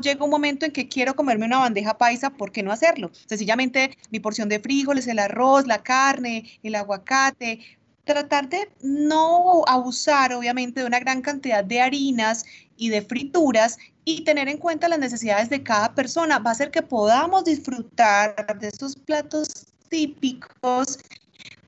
llega 0.00 0.24
un 0.24 0.30
momento 0.30 0.66
en 0.66 0.72
que 0.72 0.88
quiero 0.88 1.14
comerme 1.14 1.46
una 1.46 1.58
bandeja 1.58 1.96
paisa, 1.96 2.30
¿por 2.30 2.52
qué 2.52 2.62
no 2.62 2.72
hacerlo? 2.72 3.10
Sencillamente 3.26 3.96
mi 4.10 4.20
porción 4.20 4.48
de 4.48 4.60
frijoles, 4.60 5.06
el 5.06 5.18
arroz, 5.18 5.66
la 5.66 5.82
carne, 5.82 6.44
el 6.62 6.74
aguacate, 6.74 7.60
tratar 8.04 8.48
de 8.48 8.70
no 8.82 9.62
abusar 9.66 10.32
obviamente 10.34 10.80
de 10.80 10.86
una 10.86 11.00
gran 11.00 11.22
cantidad 11.22 11.64
de 11.64 11.80
harinas 11.80 12.44
y 12.76 12.88
de 12.88 13.02
frituras 13.02 13.78
y 14.04 14.24
tener 14.24 14.48
en 14.48 14.58
cuenta 14.58 14.88
las 14.88 14.98
necesidades 14.98 15.48
de 15.48 15.62
cada 15.62 15.94
persona 15.94 16.38
va 16.38 16.50
a 16.50 16.52
hacer 16.52 16.70
que 16.70 16.82
podamos 16.82 17.44
disfrutar 17.44 18.58
de 18.58 18.68
esos 18.68 18.96
platos 18.96 19.66
típicos 19.88 20.98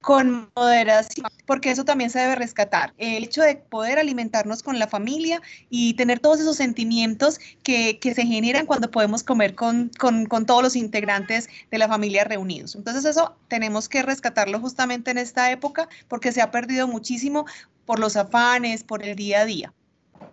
con 0.04 0.50
moderación, 0.54 1.26
porque 1.46 1.70
eso 1.70 1.84
también 1.84 2.10
se 2.10 2.18
debe 2.18 2.34
rescatar. 2.34 2.92
El 2.98 3.24
hecho 3.24 3.40
de 3.40 3.56
poder 3.56 3.98
alimentarnos 3.98 4.62
con 4.62 4.78
la 4.78 4.86
familia 4.86 5.40
y 5.70 5.94
tener 5.94 6.20
todos 6.20 6.40
esos 6.40 6.56
sentimientos 6.56 7.40
que, 7.62 7.98
se 8.02 8.26
generan 8.26 8.66
cuando 8.66 8.90
podemos 8.90 9.22
comer 9.22 9.54
con, 9.54 9.90
con, 9.98 10.26
todos 10.44 10.62
los 10.62 10.76
integrantes 10.76 11.48
de 11.70 11.78
la 11.78 11.88
familia 11.88 12.24
reunidos. 12.24 12.74
Entonces 12.74 13.06
eso 13.06 13.34
tenemos 13.48 13.88
que 13.88 14.02
rescatarlo 14.02 14.60
justamente 14.60 15.10
en 15.10 15.16
esta 15.16 15.50
época 15.50 15.88
porque 16.06 16.32
se 16.32 16.42
ha 16.42 16.50
perdido 16.50 16.86
muchísimo 16.86 17.46
por 17.86 17.98
los 17.98 18.16
afanes, 18.16 18.84
por 18.84 19.02
el 19.02 19.16
día 19.16 19.40
a 19.40 19.44
día. 19.46 19.72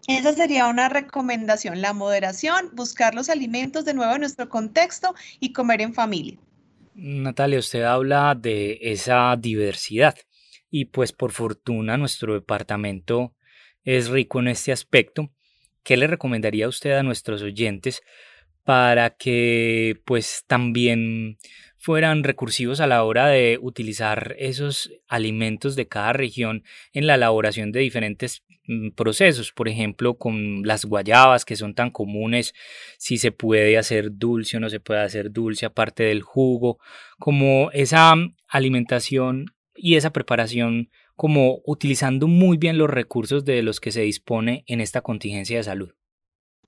Esa 0.07 0.34
sería 0.34 0.67
una 0.67 0.89
recomendación, 0.89 1.81
la 1.81 1.93
moderación, 1.93 2.69
buscar 2.73 3.15
los 3.15 3.29
alimentos 3.29 3.86
de 3.86 3.93
nuevo 3.93 4.13
en 4.15 4.21
nuestro 4.21 4.49
contexto 4.49 5.15
y 5.39 5.53
comer 5.53 5.79
en 5.81 5.93
familia. 5.93 6.38
Natalia, 6.93 7.60
usted 7.60 7.84
habla 7.84 8.36
de 8.36 8.77
esa 8.82 9.36
diversidad 9.38 10.15
y 10.69 10.86
pues 10.86 11.13
por 11.13 11.32
fortuna 11.32 11.97
nuestro 11.97 12.34
departamento 12.34 13.34
es 13.84 14.10
rico 14.10 14.39
en 14.39 14.49
este 14.49 14.71
aspecto. 14.71 15.32
¿Qué 15.84 15.97
le 15.97 16.08
recomendaría 16.08 16.67
usted 16.67 16.91
a 16.91 17.04
nuestros 17.04 17.41
oyentes 17.41 18.01
para 18.63 19.12
que 19.12 19.99
pues 20.06 20.43
también 20.47 21.38
fueran 21.77 22.23
recursivos 22.23 22.80
a 22.80 22.88
la 22.88 23.04
hora 23.04 23.27
de 23.27 23.58
utilizar 23.60 24.36
esos 24.38 24.91
alimentos 25.08 25.75
de 25.75 25.88
cada 25.88 26.13
región 26.13 26.63
en 26.93 27.08
la 27.08 27.15
elaboración 27.15 27.71
de 27.71 27.80
diferentes 27.80 28.43
procesos, 28.95 29.52
por 29.52 29.67
ejemplo, 29.67 30.17
con 30.17 30.63
las 30.63 30.86
guayabas 30.86 31.45
que 31.45 31.56
son 31.56 31.74
tan 31.74 31.91
comunes, 31.91 32.54
si 32.97 33.17
se 33.17 33.32
puede 33.32 33.78
hacer 33.78 34.17
dulce 34.17 34.58
o 34.58 34.60
no 34.60 34.69
se 34.69 34.80
puede 34.80 35.02
hacer 35.02 35.32
dulce 35.32 35.65
aparte 35.65 36.04
del 36.04 36.21
jugo, 36.21 36.80
como 37.19 37.71
esa 37.71 38.15
alimentación 38.47 39.45
y 39.76 39.95
esa 39.95 40.12
preparación 40.12 40.89
como 41.15 41.62
utilizando 41.65 42.28
muy 42.28 42.58
bien 42.58 42.78
los 42.78 42.89
recursos 42.89 43.45
de 43.45 43.62
los 43.62 43.80
que 43.80 43.91
se 43.91 44.02
dispone 44.02 44.63
en 44.67 44.82
esta 44.82 45.02
contingencia 45.02 45.58
de 45.58 45.63
salud. 45.63 45.91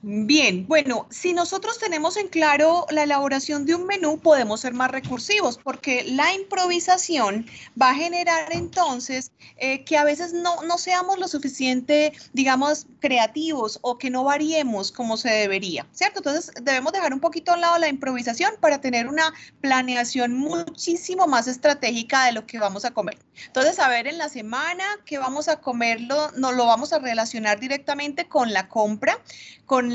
Bien, 0.06 0.68
bueno, 0.68 1.08
si 1.12 1.32
nosotros 1.32 1.80
tenemos 1.80 2.18
en 2.18 2.28
claro 2.28 2.86
la 2.90 3.04
elaboración 3.04 3.66
de 3.66 3.74
un 3.76 3.86
menú, 3.86 4.20
podemos 4.20 4.60
ser 4.60 4.74
más 4.74 4.92
recursivos 4.92 5.58
porque 5.58 6.04
la 6.04 6.34
improvisación 6.34 7.46
va 7.82 7.92
a 7.92 7.96
generar 7.96 8.52
entonces 8.52 9.32
eh, 9.56 9.86
que 9.86 9.96
a 9.96 10.04
veces 10.04 10.34
no, 10.34 10.62
no 10.64 10.78
seamos 10.78 11.20
lo 11.20 11.30
suficiente, 11.30 12.12
digamos, 12.34 12.86
creativos 13.00 13.80
o 13.82 13.98
que 13.98 14.10
no 14.10 14.26
variemos 14.26 14.92
como 14.92 15.16
se 15.16 15.30
debería, 15.30 15.88
¿cierto? 15.94 16.20
Entonces 16.20 16.52
debemos 16.62 16.92
dejar 16.92 17.14
un 17.14 17.22
poquito 17.22 17.52
a 17.52 17.56
un 17.56 17.62
lado 17.62 17.78
la 17.78 17.88
improvisación 17.88 18.52
para 18.60 18.82
tener 18.82 19.08
una 19.08 19.34
planeación 19.62 20.34
muchísimo 20.34 21.28
más 21.28 21.48
estratégica 21.48 22.26
de 22.26 22.34
lo 22.34 22.46
que 22.46 22.60
vamos 22.60 22.84
a 22.84 22.92
comer. 22.92 23.18
Entonces, 23.48 23.76
saber 23.76 24.08
en 24.08 24.18
la 24.18 24.30
semana 24.30 24.84
qué 25.06 25.18
vamos 25.18 25.48
a 25.48 25.62
comerlo, 25.62 26.32
nos 26.32 26.54
lo 26.56 26.66
vamos 26.66 26.94
a 26.94 27.00
relacionar 27.00 27.60
directamente 27.60 28.28
con 28.28 28.54
la 28.54 28.68
compra, 28.68 29.20
con 29.66 29.93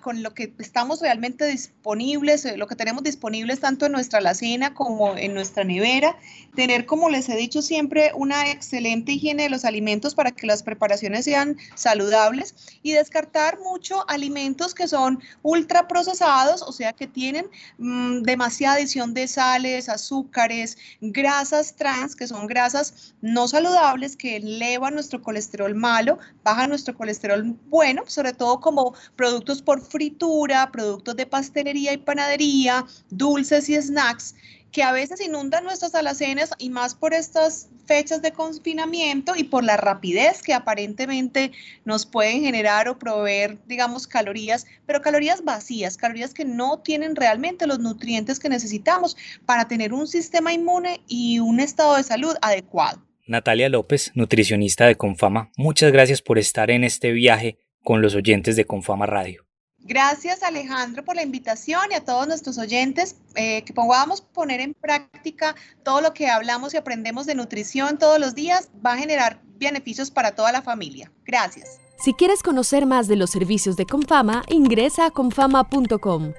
con, 0.00 0.22
lo 0.22 0.34
que 0.34 0.52
estamos 0.58 1.00
realmente 1.00 1.46
disponibles, 1.46 2.44
eh, 2.44 2.56
lo 2.56 2.66
que 2.66 2.76
tenemos 2.76 3.02
disponibles 3.02 3.60
tanto 3.60 3.86
en 3.86 3.92
nuestra 3.92 4.18
alacena 4.18 4.74
como 4.74 5.16
en 5.16 5.34
nuestra 5.34 5.64
nevera, 5.64 6.16
tener, 6.54 6.86
como 6.86 7.08
les 7.08 7.28
he 7.28 7.36
dicho 7.36 7.62
siempre, 7.62 8.12
una 8.14 8.50
excelente 8.50 9.12
higiene 9.12 9.44
de 9.44 9.50
los 9.50 9.64
alimentos 9.64 10.14
para 10.14 10.30
que 10.30 10.46
las 10.46 10.62
preparaciones 10.62 11.24
sean 11.24 11.56
saludables 11.74 12.54
y 12.82 12.92
descartar 12.92 13.58
mucho 13.60 14.08
alimentos 14.08 14.74
que 14.74 14.88
son 14.88 15.20
ultra 15.42 15.88
procesados, 15.88 16.62
o 16.62 16.72
sea, 16.72 16.92
que 16.92 17.06
tienen 17.06 17.46
mm, 17.78 18.22
demasiada 18.22 18.76
adición 18.76 19.14
de 19.14 19.26
sales, 19.26 19.88
azúcares, 19.88 20.76
grasas 21.00 21.74
trans, 21.76 22.14
que 22.14 22.26
son 22.26 22.46
grasas 22.46 23.14
no 23.20 23.48
saludables 23.48 24.16
que 24.16 24.36
elevan 24.36 24.94
nuestro 24.94 25.22
colesterol 25.22 25.74
malo, 25.74 26.18
bajan 26.44 26.70
nuestro 26.70 26.94
colesterol 26.94 27.56
bueno, 27.68 28.02
sobre 28.06 28.32
todo 28.32 28.60
como 28.60 28.94
producto 29.16 29.29
productos 29.30 29.62
por 29.62 29.80
fritura, 29.80 30.72
productos 30.72 31.14
de 31.14 31.24
pastelería 31.24 31.92
y 31.92 31.98
panadería, 31.98 32.84
dulces 33.10 33.68
y 33.68 33.80
snacks 33.80 34.34
que 34.72 34.82
a 34.82 34.90
veces 34.90 35.20
inundan 35.20 35.62
nuestras 35.62 35.94
alacenas 35.94 36.50
y 36.58 36.70
más 36.70 36.96
por 36.96 37.14
estas 37.14 37.68
fechas 37.86 38.22
de 38.22 38.32
confinamiento 38.32 39.36
y 39.36 39.44
por 39.44 39.62
la 39.62 39.76
rapidez 39.76 40.42
que 40.42 40.52
aparentemente 40.52 41.52
nos 41.84 42.06
pueden 42.06 42.40
generar 42.40 42.88
o 42.88 42.98
proveer, 42.98 43.58
digamos, 43.66 44.08
calorías, 44.08 44.66
pero 44.84 45.00
calorías 45.00 45.44
vacías, 45.44 45.96
calorías 45.96 46.34
que 46.34 46.44
no 46.44 46.80
tienen 46.80 47.14
realmente 47.14 47.68
los 47.68 47.78
nutrientes 47.78 48.40
que 48.40 48.48
necesitamos 48.48 49.16
para 49.46 49.68
tener 49.68 49.92
un 49.92 50.08
sistema 50.08 50.52
inmune 50.52 51.02
y 51.06 51.38
un 51.38 51.60
estado 51.60 51.96
de 51.96 52.02
salud 52.02 52.34
adecuado. 52.42 53.00
Natalia 53.28 53.68
López, 53.68 54.10
nutricionista 54.14 54.86
de 54.86 54.96
Confama, 54.96 55.52
muchas 55.56 55.92
gracias 55.92 56.20
por 56.20 56.38
estar 56.38 56.68
en 56.72 56.82
este 56.82 57.12
viaje 57.12 57.58
con 57.82 58.02
los 58.02 58.14
oyentes 58.14 58.56
de 58.56 58.64
Confama 58.64 59.06
Radio. 59.06 59.44
Gracias 59.82 60.42
Alejandro 60.42 61.04
por 61.04 61.16
la 61.16 61.22
invitación 61.22 61.80
y 61.90 61.94
a 61.94 62.04
todos 62.04 62.28
nuestros 62.28 62.58
oyentes 62.58 63.16
eh, 63.34 63.62
que 63.64 63.72
podamos 63.72 64.20
poner 64.20 64.60
en 64.60 64.74
práctica 64.74 65.54
todo 65.82 66.02
lo 66.02 66.12
que 66.12 66.28
hablamos 66.28 66.74
y 66.74 66.76
aprendemos 66.76 67.24
de 67.26 67.34
nutrición 67.34 67.98
todos 67.98 68.20
los 68.20 68.34
días 68.34 68.68
va 68.84 68.92
a 68.92 68.98
generar 68.98 69.40
beneficios 69.58 70.10
para 70.10 70.34
toda 70.34 70.52
la 70.52 70.62
familia. 70.62 71.10
Gracias. 71.24 71.80
Si 71.98 72.12
quieres 72.14 72.42
conocer 72.42 72.86
más 72.86 73.08
de 73.08 73.16
los 73.16 73.30
servicios 73.30 73.76
de 73.76 73.86
Confama, 73.86 74.42
ingresa 74.48 75.06
a 75.06 75.10
confama.com. 75.10 76.32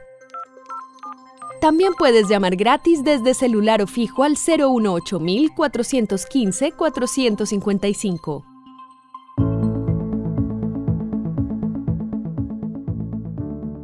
También 1.62 1.93
puedes 1.93 2.27
llamar 2.27 2.56
gratis 2.56 3.04
desde 3.04 3.36
celular 3.36 3.84
o 3.84 3.88
fijo 3.88 4.23
al 4.23 4.36
018 4.36 5.19
415 5.56 6.71
455. 6.71 8.51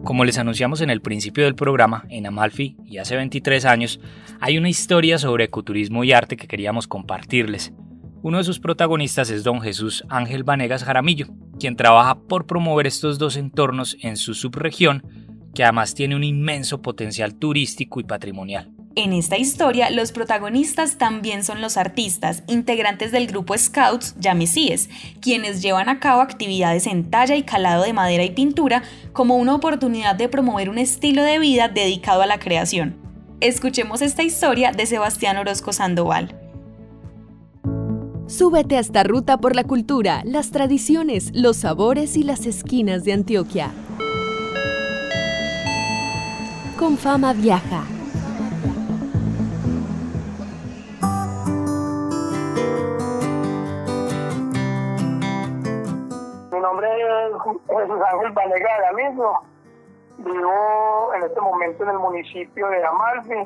Como 0.08 0.24
les 0.24 0.38
anunciamos 0.38 0.80
en 0.80 0.90
el 0.90 1.02
principio 1.02 1.44
del 1.44 1.56
programa, 1.56 2.06
en 2.08 2.26
Amalfi 2.26 2.78
y 2.86 3.00
hace 3.00 3.18
23 3.18 3.66
años, 3.66 4.00
hay 4.40 4.58
una 4.58 4.70
historia 4.70 5.18
sobre 5.18 5.44
ecoturismo 5.44 6.06
y 6.06 6.14
arte 6.14 6.38
que 6.38 6.48
queríamos 6.48 6.88
compartirles. 6.88 7.74
Uno 8.22 8.38
de 8.38 8.46
sus 8.46 8.62
protagonistas 8.62 9.30
es 9.30 9.44
don 9.44 9.60
Jesús 9.60 10.06
Ángel 10.08 10.46
Vanegas 10.46 10.86
Jaramillo, 10.86 11.28
quien 11.60 11.76
trabaja 11.76 12.16
por 12.22 12.46
promover 12.46 12.88
estos 12.88 13.20
dos 13.20 13.36
entornos 13.36 13.98
en 14.00 14.16
su 14.16 14.34
subregión, 14.34 15.04
que 15.54 15.66
además 15.66 15.94
tiene 15.94 16.16
un 16.16 16.24
inmenso 16.24 16.82
potencial 16.82 17.36
turístico 17.36 18.00
y 18.00 18.06
patrimonial. 18.06 18.77
En 18.98 19.14
esta 19.14 19.38
historia, 19.38 19.92
los 19.92 20.12
protagonistas 20.12 20.98
también 20.98 21.44
son 21.44 21.62
los 21.62 21.78
artistas, 21.78 22.42
integrantes 22.48 23.12
del 23.12 23.28
grupo 23.28 23.56
Scouts 23.56 24.16
Yamesíes, 24.18 24.90
quienes 25.22 25.62
llevan 25.62 25.88
a 25.88 26.00
cabo 26.00 26.22
actividades 26.22 26.88
en 26.88 27.12
talla 27.12 27.36
y 27.36 27.44
calado 27.44 27.84
de 27.84 27.94
madera 27.94 28.24
y 28.24 28.32
pintura 28.32 28.82
como 29.14 29.38
una 29.38 29.54
oportunidad 29.54 30.16
de 30.16 30.30
promover 30.30 30.68
un 30.68 30.80
estilo 30.80 31.22
de 31.22 31.38
vida 31.38 31.68
dedicado 31.68 32.24
a 32.24 32.26
la 32.26 32.40
creación. 32.40 32.96
Escuchemos 33.40 34.02
esta 34.02 34.24
historia 34.24 34.72
de 34.72 34.88
Sebastián 34.88 35.38
Orozco 35.38 35.74
Sandoval. 35.74 36.36
Súbete 38.26 38.78
a 38.78 38.80
esta 38.80 39.04
ruta 39.04 39.38
por 39.38 39.56
la 39.56 39.64
cultura, 39.64 40.24
las 40.26 40.50
tradiciones, 40.50 41.30
los 41.36 41.58
sabores 41.58 42.18
y 42.18 42.24
las 42.24 42.48
esquinas 42.48 43.04
de 43.04 43.14
Antioquia. 43.14 43.70
Con 46.80 46.98
fama 46.98 47.34
viaja. 47.34 47.86
Ángel 58.06 58.32
Vanegas 58.32 58.72
ahora 58.72 58.94
mismo. 58.94 59.42
Vivo 60.18 61.14
en 61.14 61.24
este 61.24 61.42
momento 61.42 61.84
en 61.84 61.90
el 61.90 62.00
municipio 62.00 62.68
de 62.70 62.84
Amalfi 62.84 63.44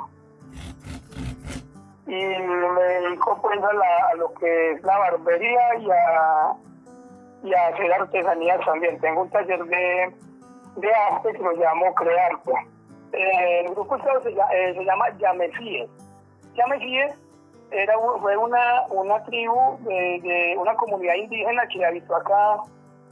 y 2.07 2.13
me 2.13 2.81
dedico 2.81 3.39
pues 3.41 3.57
a, 3.63 4.15
lo 4.15 4.33
que 4.33 4.71
es 4.71 4.83
la 4.83 4.97
barbería 4.97 5.75
y 5.79 5.89
a, 5.89 6.53
y 7.43 7.53
a 7.53 7.67
hacer 7.67 7.93
artesanías 7.93 8.59
también. 8.65 8.99
Tengo 8.99 9.21
un 9.21 9.29
taller 9.29 9.63
de, 9.63 10.13
de 10.75 10.93
arte 10.93 11.31
que 11.31 11.39
lo 11.39 11.53
llamo 11.53 11.93
Crearte. 11.95 12.51
Eh, 13.13 13.65
el 13.65 13.73
grupo 13.73 13.97
se, 13.97 14.29
eh, 14.29 14.73
se 14.73 14.83
llama 14.83 15.05
Yamesíes. 15.19 15.89
Yamesíes 16.55 17.13
era, 17.71 17.93
fue 18.19 18.35
una, 18.35 18.85
una 18.89 19.23
tribu 19.23 19.77
de, 19.81 20.19
de 20.21 20.55
una 20.57 20.75
comunidad 20.75 21.15
indígena 21.15 21.65
que 21.67 21.85
habitó 21.85 22.15
acá 22.15 22.57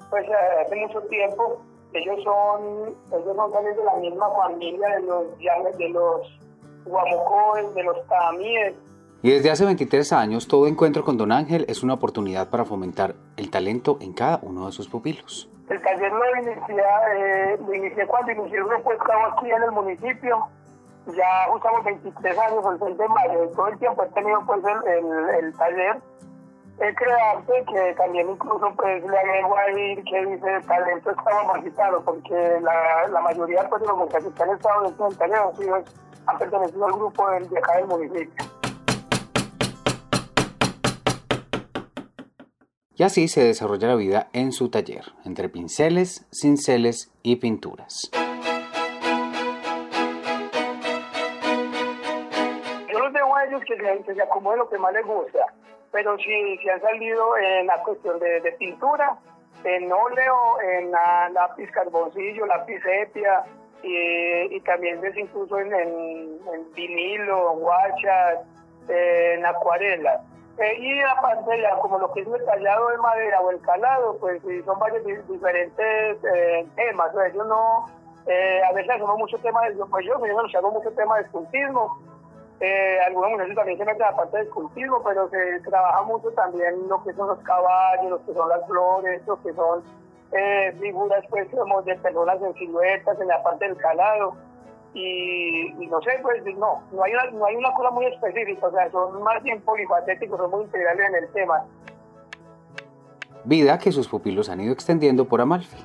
pues 0.09 0.25
eh, 0.27 0.61
hace 0.65 0.75
mucho 0.75 1.01
tiempo. 1.01 1.61
Ellos 1.93 2.23
son, 2.23 2.95
ellos 3.11 3.35
son 3.35 3.51
también 3.51 3.75
de 3.75 3.83
la 3.83 3.95
misma 3.95 4.29
familia 4.35 4.89
de 4.89 5.01
los 5.01 5.37
de 5.77 5.89
los 5.89 6.39
guamocoes, 6.85 7.73
de 7.73 7.83
los 7.83 8.07
tamíes. 8.07 8.75
Y 9.21 9.31
desde 9.31 9.51
hace 9.51 9.65
23 9.65 10.13
años, 10.13 10.47
todo 10.47 10.67
encuentro 10.67 11.03
con 11.03 11.17
Don 11.17 11.31
Ángel 11.31 11.65
es 11.67 11.83
una 11.83 11.95
oportunidad 11.95 12.49
para 12.49 12.63
fomentar 12.63 13.15
el 13.35 13.49
talento 13.49 13.97
en 14.01 14.13
cada 14.13 14.39
uno 14.43 14.67
de 14.67 14.71
sus 14.71 14.87
pupilos. 14.87 15.49
El 15.69 15.81
taller 15.81 16.11
lo 16.11 16.41
inicié, 16.41 16.83
eh, 17.15 17.57
lo 17.59 17.73
inicié 17.73 18.07
cuando 18.07 18.31
inicié 18.31 18.63
grupo 18.63 18.93
estaba 18.93 19.33
aquí 19.33 19.51
en 19.51 19.63
el 19.63 19.71
municipio. 19.71 20.47
Ya 21.07 21.53
usamos 21.53 21.83
23 21.83 22.37
años, 22.39 22.65
el 22.71 22.79
6 22.79 22.97
de 22.97 23.07
mayo, 23.07 23.49
todo 23.55 23.67
el 23.67 23.77
tiempo 23.79 24.03
he 24.03 24.09
tenido 24.09 24.41
pues 24.45 24.61
el, 24.63 25.45
el 25.45 25.53
taller 25.57 25.97
el 26.79 26.95
crearte 26.95 27.65
que 27.65 27.93
también 27.95 28.29
incluso 28.29 28.73
pues 28.75 29.03
le 29.03 29.17
agrego 29.17 29.57
ahí 29.57 30.01
que 30.03 30.25
dice 30.25 30.61
talento 30.65 31.09
estaba 31.11 31.43
margitado 31.43 32.01
porque 32.05 32.59
la, 32.61 33.07
la 33.09 33.21
mayoría 33.21 33.67
pues, 33.69 33.81
de 33.81 33.87
los 33.87 33.97
muchachos 33.97 34.33
que 34.33 34.43
han 34.43 34.49
estado 34.51 34.83
dentro 34.83 35.09
del 35.09 35.17
taller 35.17 35.39
han, 36.25 36.37
pertenecido 36.37 36.85
al 36.85 36.93
grupo 36.93 37.29
del, 37.31 37.49
de 37.49 37.57
acá 37.57 37.77
del 37.77 37.87
municipio. 37.87 38.45
Y 42.95 43.03
así 43.03 43.27
se 43.27 43.43
desarrolla 43.43 43.87
la 43.87 43.95
vida 43.95 44.27
en 44.33 44.51
su 44.51 44.69
taller, 44.69 45.05
entre 45.25 45.49
pinceles, 45.49 46.27
cinceles 46.31 47.13
y 47.23 47.37
pinturas. 47.37 48.09
Yo 52.91 52.99
los 52.99 53.13
dejo 53.13 53.35
a 53.35 53.45
ellos 53.45 53.61
que 53.65 53.77
se, 53.77 54.03
que 54.03 54.15
se 54.15 54.21
acomoden 54.21 54.59
lo 54.59 54.69
que 54.69 54.77
más 54.77 54.93
les 54.93 55.05
gusta 55.05 55.39
pero 55.91 56.17
sí, 56.17 56.57
sí 56.61 56.69
han 56.69 56.81
salido 56.81 57.37
en 57.37 57.67
la 57.67 57.81
cuestión 57.83 58.19
de, 58.19 58.55
pintura, 58.57 59.17
en 59.63 59.91
óleo, 59.91 60.35
en 60.61 60.91
lápiz 61.33 61.69
carboncillo, 61.71 62.45
lápiz 62.45 62.81
sepia, 62.81 63.43
y, 63.81 64.59
también 64.61 65.01
incluso 65.15 65.57
en, 65.59 65.73
en, 65.73 66.73
vinilo, 66.73 67.55
guachas, 67.55 68.39
en 68.87 69.45
acuarela. 69.45 70.21
Eh, 70.57 70.77
y 70.77 70.99
aparte 71.01 71.61
ya 71.61 71.77
como 71.77 71.97
lo 71.99 72.11
que 72.11 72.19
es 72.19 72.27
el 72.27 72.45
tallado 72.45 72.89
de 72.89 72.97
madera 72.97 73.39
o 73.39 73.51
el 73.51 73.61
calado, 73.61 74.17
pues 74.19 74.41
son 74.65 74.77
varios 74.77 75.05
diferentes 75.05 76.17
eh, 76.35 76.67
temas. 76.75 77.11
yo 77.33 77.43
no, 77.45 77.85
eh, 78.27 78.61
a 78.69 78.73
veces 78.73 78.91
hacemos 78.91 79.17
mucho 79.17 79.37
tema 79.37 79.61
de, 79.69 79.75
pues 79.75 80.05
yo, 80.05 80.13
yo 80.25 80.59
hago 80.59 80.71
mucho 80.71 80.91
tema 80.91 81.17
de 81.17 81.23
escultismo, 81.23 81.97
eh, 82.61 82.99
algunos 83.07 83.31
muchachos 83.31 83.55
también 83.55 83.77
se 83.77 83.85
meten 83.85 84.03
a 84.03 84.11
la 84.11 84.17
parte 84.17 84.37
del 84.37 84.49
cultivo, 84.49 85.01
pero 85.05 85.29
se 85.29 85.59
trabaja 85.61 86.03
mucho 86.03 86.29
también 86.31 86.87
lo 86.89 87.01
que 87.03 87.13
son 87.13 87.27
los 87.27 87.39
caballos, 87.39 88.09
lo 88.09 88.25
que 88.25 88.33
son 88.33 88.49
las 88.49 88.65
flores, 88.67 89.21
lo 89.25 89.41
que 89.41 89.53
son 89.53 89.83
eh, 90.33 90.75
figuras 90.79 91.23
pues 91.29 91.47
como 91.55 91.81
de 91.83 91.95
personas 91.95 92.41
en 92.41 92.53
siluetas, 92.55 93.19
en 93.19 93.27
la 93.27 93.41
parte 93.43 93.65
del 93.65 93.77
calado. 93.77 94.35
Y, 94.93 95.71
no 95.89 96.01
sé, 96.01 96.19
pues 96.21 96.43
no, 96.57 96.83
no 96.91 97.03
hay, 97.03 97.13
una, 97.13 97.31
no 97.31 97.45
hay 97.45 97.55
una 97.55 97.71
cosa 97.73 97.91
muy 97.91 98.07
específica, 98.07 98.67
o 98.67 98.71
sea, 98.71 98.89
son 98.91 99.21
más 99.21 99.41
bien 99.43 99.61
polifacéticos, 99.61 100.37
son 100.37 100.51
muy 100.51 100.63
integrales 100.63 101.09
en 101.09 101.15
el 101.15 101.31
tema. 101.31 101.63
Vida 103.45 103.77
que 103.77 103.91
sus 103.91 104.07
pupilos 104.07 104.49
han 104.49 104.59
ido 104.59 104.73
extendiendo 104.73 105.25
por 105.25 105.41
Amalfi. 105.41 105.77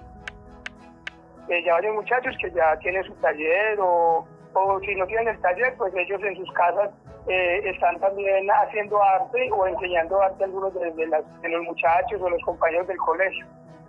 Eh, 1.48 1.62
ya 1.64 1.74
varios 1.74 1.94
muchachos 1.94 2.34
que 2.40 2.50
ya 2.50 2.76
tienen 2.78 3.04
su 3.04 3.12
taller 3.16 3.78
o 3.78 4.26
o 4.54 4.80
si 4.80 4.94
no 4.94 5.06
tienen 5.06 5.28
el 5.28 5.40
taller, 5.40 5.74
pues 5.76 5.92
ellos 5.94 6.22
en 6.22 6.36
sus 6.36 6.50
casas 6.52 6.90
eh, 7.26 7.60
están 7.64 7.98
también 8.00 8.48
haciendo 8.50 9.02
arte 9.02 9.50
o 9.52 9.66
enseñando 9.66 10.20
arte 10.20 10.44
a 10.44 10.46
algunos 10.46 10.72
de, 10.74 11.06
los 11.06 11.62
muchachos 11.64 12.20
o 12.20 12.30
los 12.30 12.42
compañeros 12.42 12.86
del 12.86 12.98
colegio. 12.98 13.46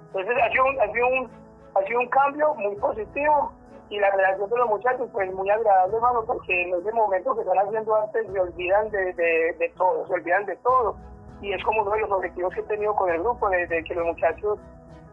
Entonces 0.08 0.36
ha 0.41 0.49
sido, 0.51 0.65
un, 0.65 0.80
ha, 0.80 0.91
sido 0.91 1.08
un, 1.08 1.30
ha 1.75 1.82
sido 1.86 1.99
un 1.99 2.08
cambio 2.08 2.54
muy 2.56 2.75
positivo 2.78 3.51
y 3.89 3.99
la 3.99 4.10
relación 4.12 4.49
de 4.49 4.58
los 4.58 4.69
muchachos 4.69 5.10
pues 5.12 5.32
muy 5.34 5.49
agradable, 5.49 5.95
hermano, 5.95 6.23
porque 6.25 6.63
en 6.63 6.73
ese 6.73 6.91
momento 6.91 7.36
que 7.36 7.41
están 7.41 7.60
haciendo 7.60 7.95
arte 7.95 8.19
se 8.32 8.39
olvidan 8.39 8.89
de, 8.89 9.13
de, 9.13 9.73
todo, 9.78 10.08
se 10.08 10.13
olvidan 10.13 10.45
de 10.45 10.56
todo. 10.58 10.97
Y 11.41 11.54
es 11.54 11.63
como 11.63 11.82
uno 11.82 11.91
de 11.91 12.02
los 12.02 12.12
objetivos 12.12 12.54
que 12.54 12.62
he 12.62 12.63
tenido 12.63 12.95
con 12.95 13.10
el 13.10 13.21
grupo, 13.21 13.50
de 13.50 13.84
que 13.84 13.93
los 13.93 14.06
muchachos 14.06 14.60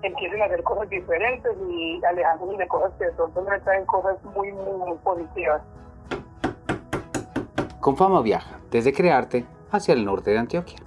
empiecen 0.02 0.42
a 0.42 0.46
hacer 0.46 0.62
cosas 0.62 0.88
diferentes 0.88 1.52
y 1.68 2.00
alejándose 2.04 2.56
de 2.56 2.68
cosas 2.68 2.92
que 2.98 3.04
de 3.06 3.12
pronto 3.12 3.40
no 3.40 3.60
traen 3.62 3.86
cosas 3.86 4.16
muy, 4.36 4.52
muy, 4.52 4.96
positivas. 5.02 5.62
Con 7.80 7.96
fama 7.96 8.22
viaja 8.22 8.58
desde 8.70 8.92
Crearte 8.92 9.44
hacia 9.70 9.94
el 9.94 10.04
norte 10.04 10.30
de 10.30 10.38
Antioquia. 10.38 10.78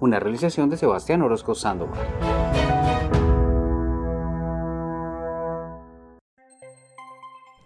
Una 0.00 0.18
realización 0.18 0.70
de 0.70 0.76
Sebastián 0.76 1.22
Orozco 1.22 1.54
Sandoval. 1.54 1.98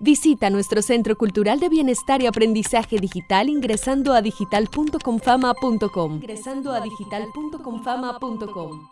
Visita 0.05 0.51
nuestro 0.51 0.83
Centro 0.83 1.17
Cultural 1.17 1.59
de 1.61 1.71
Bienestar 1.71 2.21
y 2.21 2.27
Aprendizaje 2.27 2.99
Digital 2.99 3.49
ingresando 3.49 4.13
a 4.13 4.21
digital.confama.com. 4.21 6.17
Ingresando 6.17 6.73
a 6.73 6.83
digital.confama.com. 6.83 8.87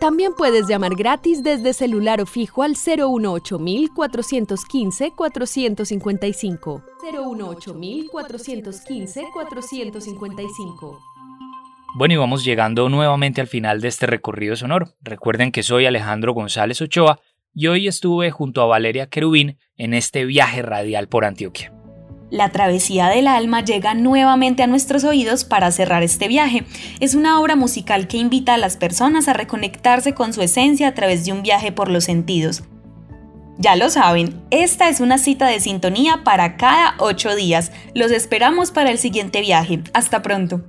También 0.00 0.32
puedes 0.32 0.66
llamar 0.66 0.94
gratis 0.94 1.42
desde 1.42 1.74
celular 1.74 2.22
o 2.22 2.26
fijo 2.26 2.62
al 2.62 2.72
018 2.72 3.60
415 3.94 5.12
455. 5.14 6.82
018 7.02 7.76
415 8.10 9.24
455. 9.30 11.00
Bueno, 11.96 12.14
y 12.14 12.16
vamos 12.16 12.46
llegando 12.46 12.88
nuevamente 12.88 13.42
al 13.42 13.46
final 13.46 13.82
de 13.82 13.88
este 13.88 14.06
recorrido 14.06 14.56
sonoro. 14.56 14.88
Recuerden 15.02 15.52
que 15.52 15.62
soy 15.62 15.84
Alejandro 15.84 16.32
González 16.32 16.80
Ochoa 16.80 17.20
y 17.56 17.68
hoy 17.68 17.88
estuve 17.88 18.30
junto 18.30 18.60
a 18.60 18.66
Valeria 18.66 19.06
Querubín 19.06 19.58
en 19.78 19.94
este 19.94 20.26
viaje 20.26 20.60
radial 20.60 21.08
por 21.08 21.24
Antioquia. 21.24 21.72
La 22.30 22.50
travesía 22.50 23.08
del 23.08 23.26
alma 23.26 23.64
llega 23.64 23.94
nuevamente 23.94 24.62
a 24.62 24.66
nuestros 24.66 25.04
oídos 25.04 25.44
para 25.44 25.70
cerrar 25.70 26.02
este 26.02 26.28
viaje. 26.28 26.64
Es 27.00 27.14
una 27.14 27.40
obra 27.40 27.56
musical 27.56 28.08
que 28.08 28.18
invita 28.18 28.54
a 28.54 28.58
las 28.58 28.76
personas 28.76 29.26
a 29.26 29.32
reconectarse 29.32 30.12
con 30.12 30.34
su 30.34 30.42
esencia 30.42 30.88
a 30.88 30.94
través 30.94 31.24
de 31.24 31.32
un 31.32 31.42
viaje 31.42 31.72
por 31.72 31.90
los 31.90 32.04
sentidos. 32.04 32.62
Ya 33.56 33.74
lo 33.74 33.88
saben, 33.88 34.42
esta 34.50 34.90
es 34.90 35.00
una 35.00 35.16
cita 35.16 35.46
de 35.46 35.60
sintonía 35.60 36.24
para 36.24 36.58
cada 36.58 36.94
ocho 36.98 37.34
días. 37.34 37.72
Los 37.94 38.10
esperamos 38.10 38.70
para 38.70 38.90
el 38.90 38.98
siguiente 38.98 39.40
viaje. 39.40 39.82
Hasta 39.94 40.20
pronto. 40.20 40.62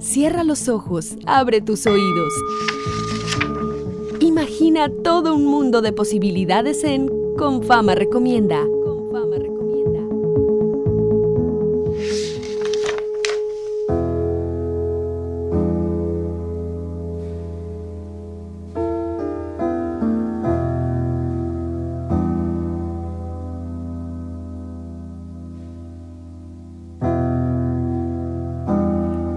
Cierra 0.00 0.42
los 0.42 0.68
ojos, 0.68 1.16
abre 1.26 1.60
tus 1.60 1.86
oídos. 1.86 2.32
Imagina 4.20 4.88
todo 4.88 5.34
un 5.34 5.44
mundo 5.44 5.82
de 5.82 5.92
posibilidades 5.92 6.84
en 6.84 7.10
Confama 7.36 7.94
Recomienda. 7.94 8.64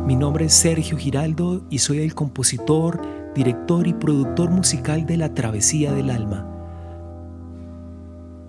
Mi 0.05 0.15
nombre 0.15 0.45
es 0.45 0.53
Sergio 0.53 0.97
Giraldo 0.97 1.61
y 1.69 1.79
soy 1.79 1.99
el 1.99 2.15
compositor, 2.15 2.99
director 3.35 3.87
y 3.87 3.93
productor 3.93 4.49
musical 4.49 5.05
de 5.05 5.17
La 5.17 5.33
Travesía 5.33 5.93
del 5.93 6.09
Alma. 6.09 6.47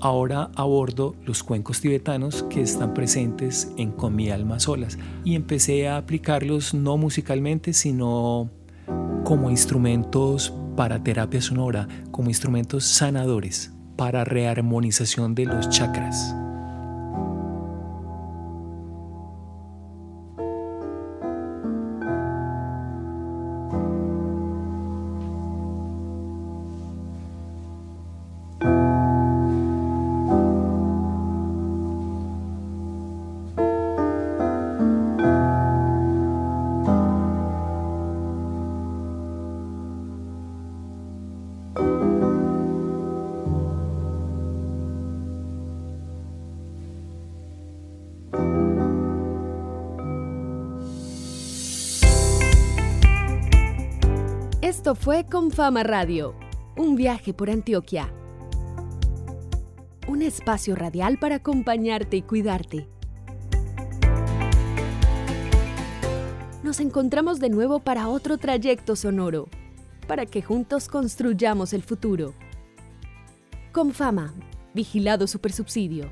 Ahora 0.02 0.50
abordo 0.56 1.14
los 1.26 1.42
cuencos 1.42 1.80
tibetanos 1.80 2.44
que 2.44 2.62
están 2.62 2.94
presentes 2.94 3.70
en 3.76 3.92
Con 3.92 4.16
mi 4.16 4.30
alma 4.30 4.58
solas 4.58 4.98
y 5.24 5.34
empecé 5.34 5.88
a 5.88 5.98
aplicarlos 5.98 6.72
no 6.72 6.96
musicalmente, 6.96 7.74
sino 7.74 8.48
como 9.24 9.50
instrumentos 9.50 10.54
para 10.74 11.02
terapia 11.02 11.42
sonora, 11.42 11.86
como 12.10 12.30
instrumentos 12.30 12.84
sanadores, 12.84 13.72
para 13.96 14.24
rearmonización 14.24 15.34
de 15.34 15.44
los 15.44 15.68
chakras. 15.68 16.34
Esto 54.80 54.94
fue 54.94 55.26
Confama 55.26 55.82
Radio, 55.82 56.34
un 56.74 56.96
viaje 56.96 57.34
por 57.34 57.50
Antioquia. 57.50 58.10
Un 60.08 60.22
espacio 60.22 60.74
radial 60.74 61.18
para 61.18 61.34
acompañarte 61.34 62.16
y 62.16 62.22
cuidarte. 62.22 62.88
Nos 66.62 66.80
encontramos 66.80 67.40
de 67.40 67.50
nuevo 67.50 67.80
para 67.80 68.08
otro 68.08 68.38
trayecto 68.38 68.96
sonoro, 68.96 69.48
para 70.06 70.24
que 70.24 70.40
juntos 70.40 70.88
construyamos 70.88 71.74
el 71.74 71.82
futuro. 71.82 72.32
Confama, 73.72 74.32
vigilado 74.72 75.26
supersubsidio. 75.26 76.10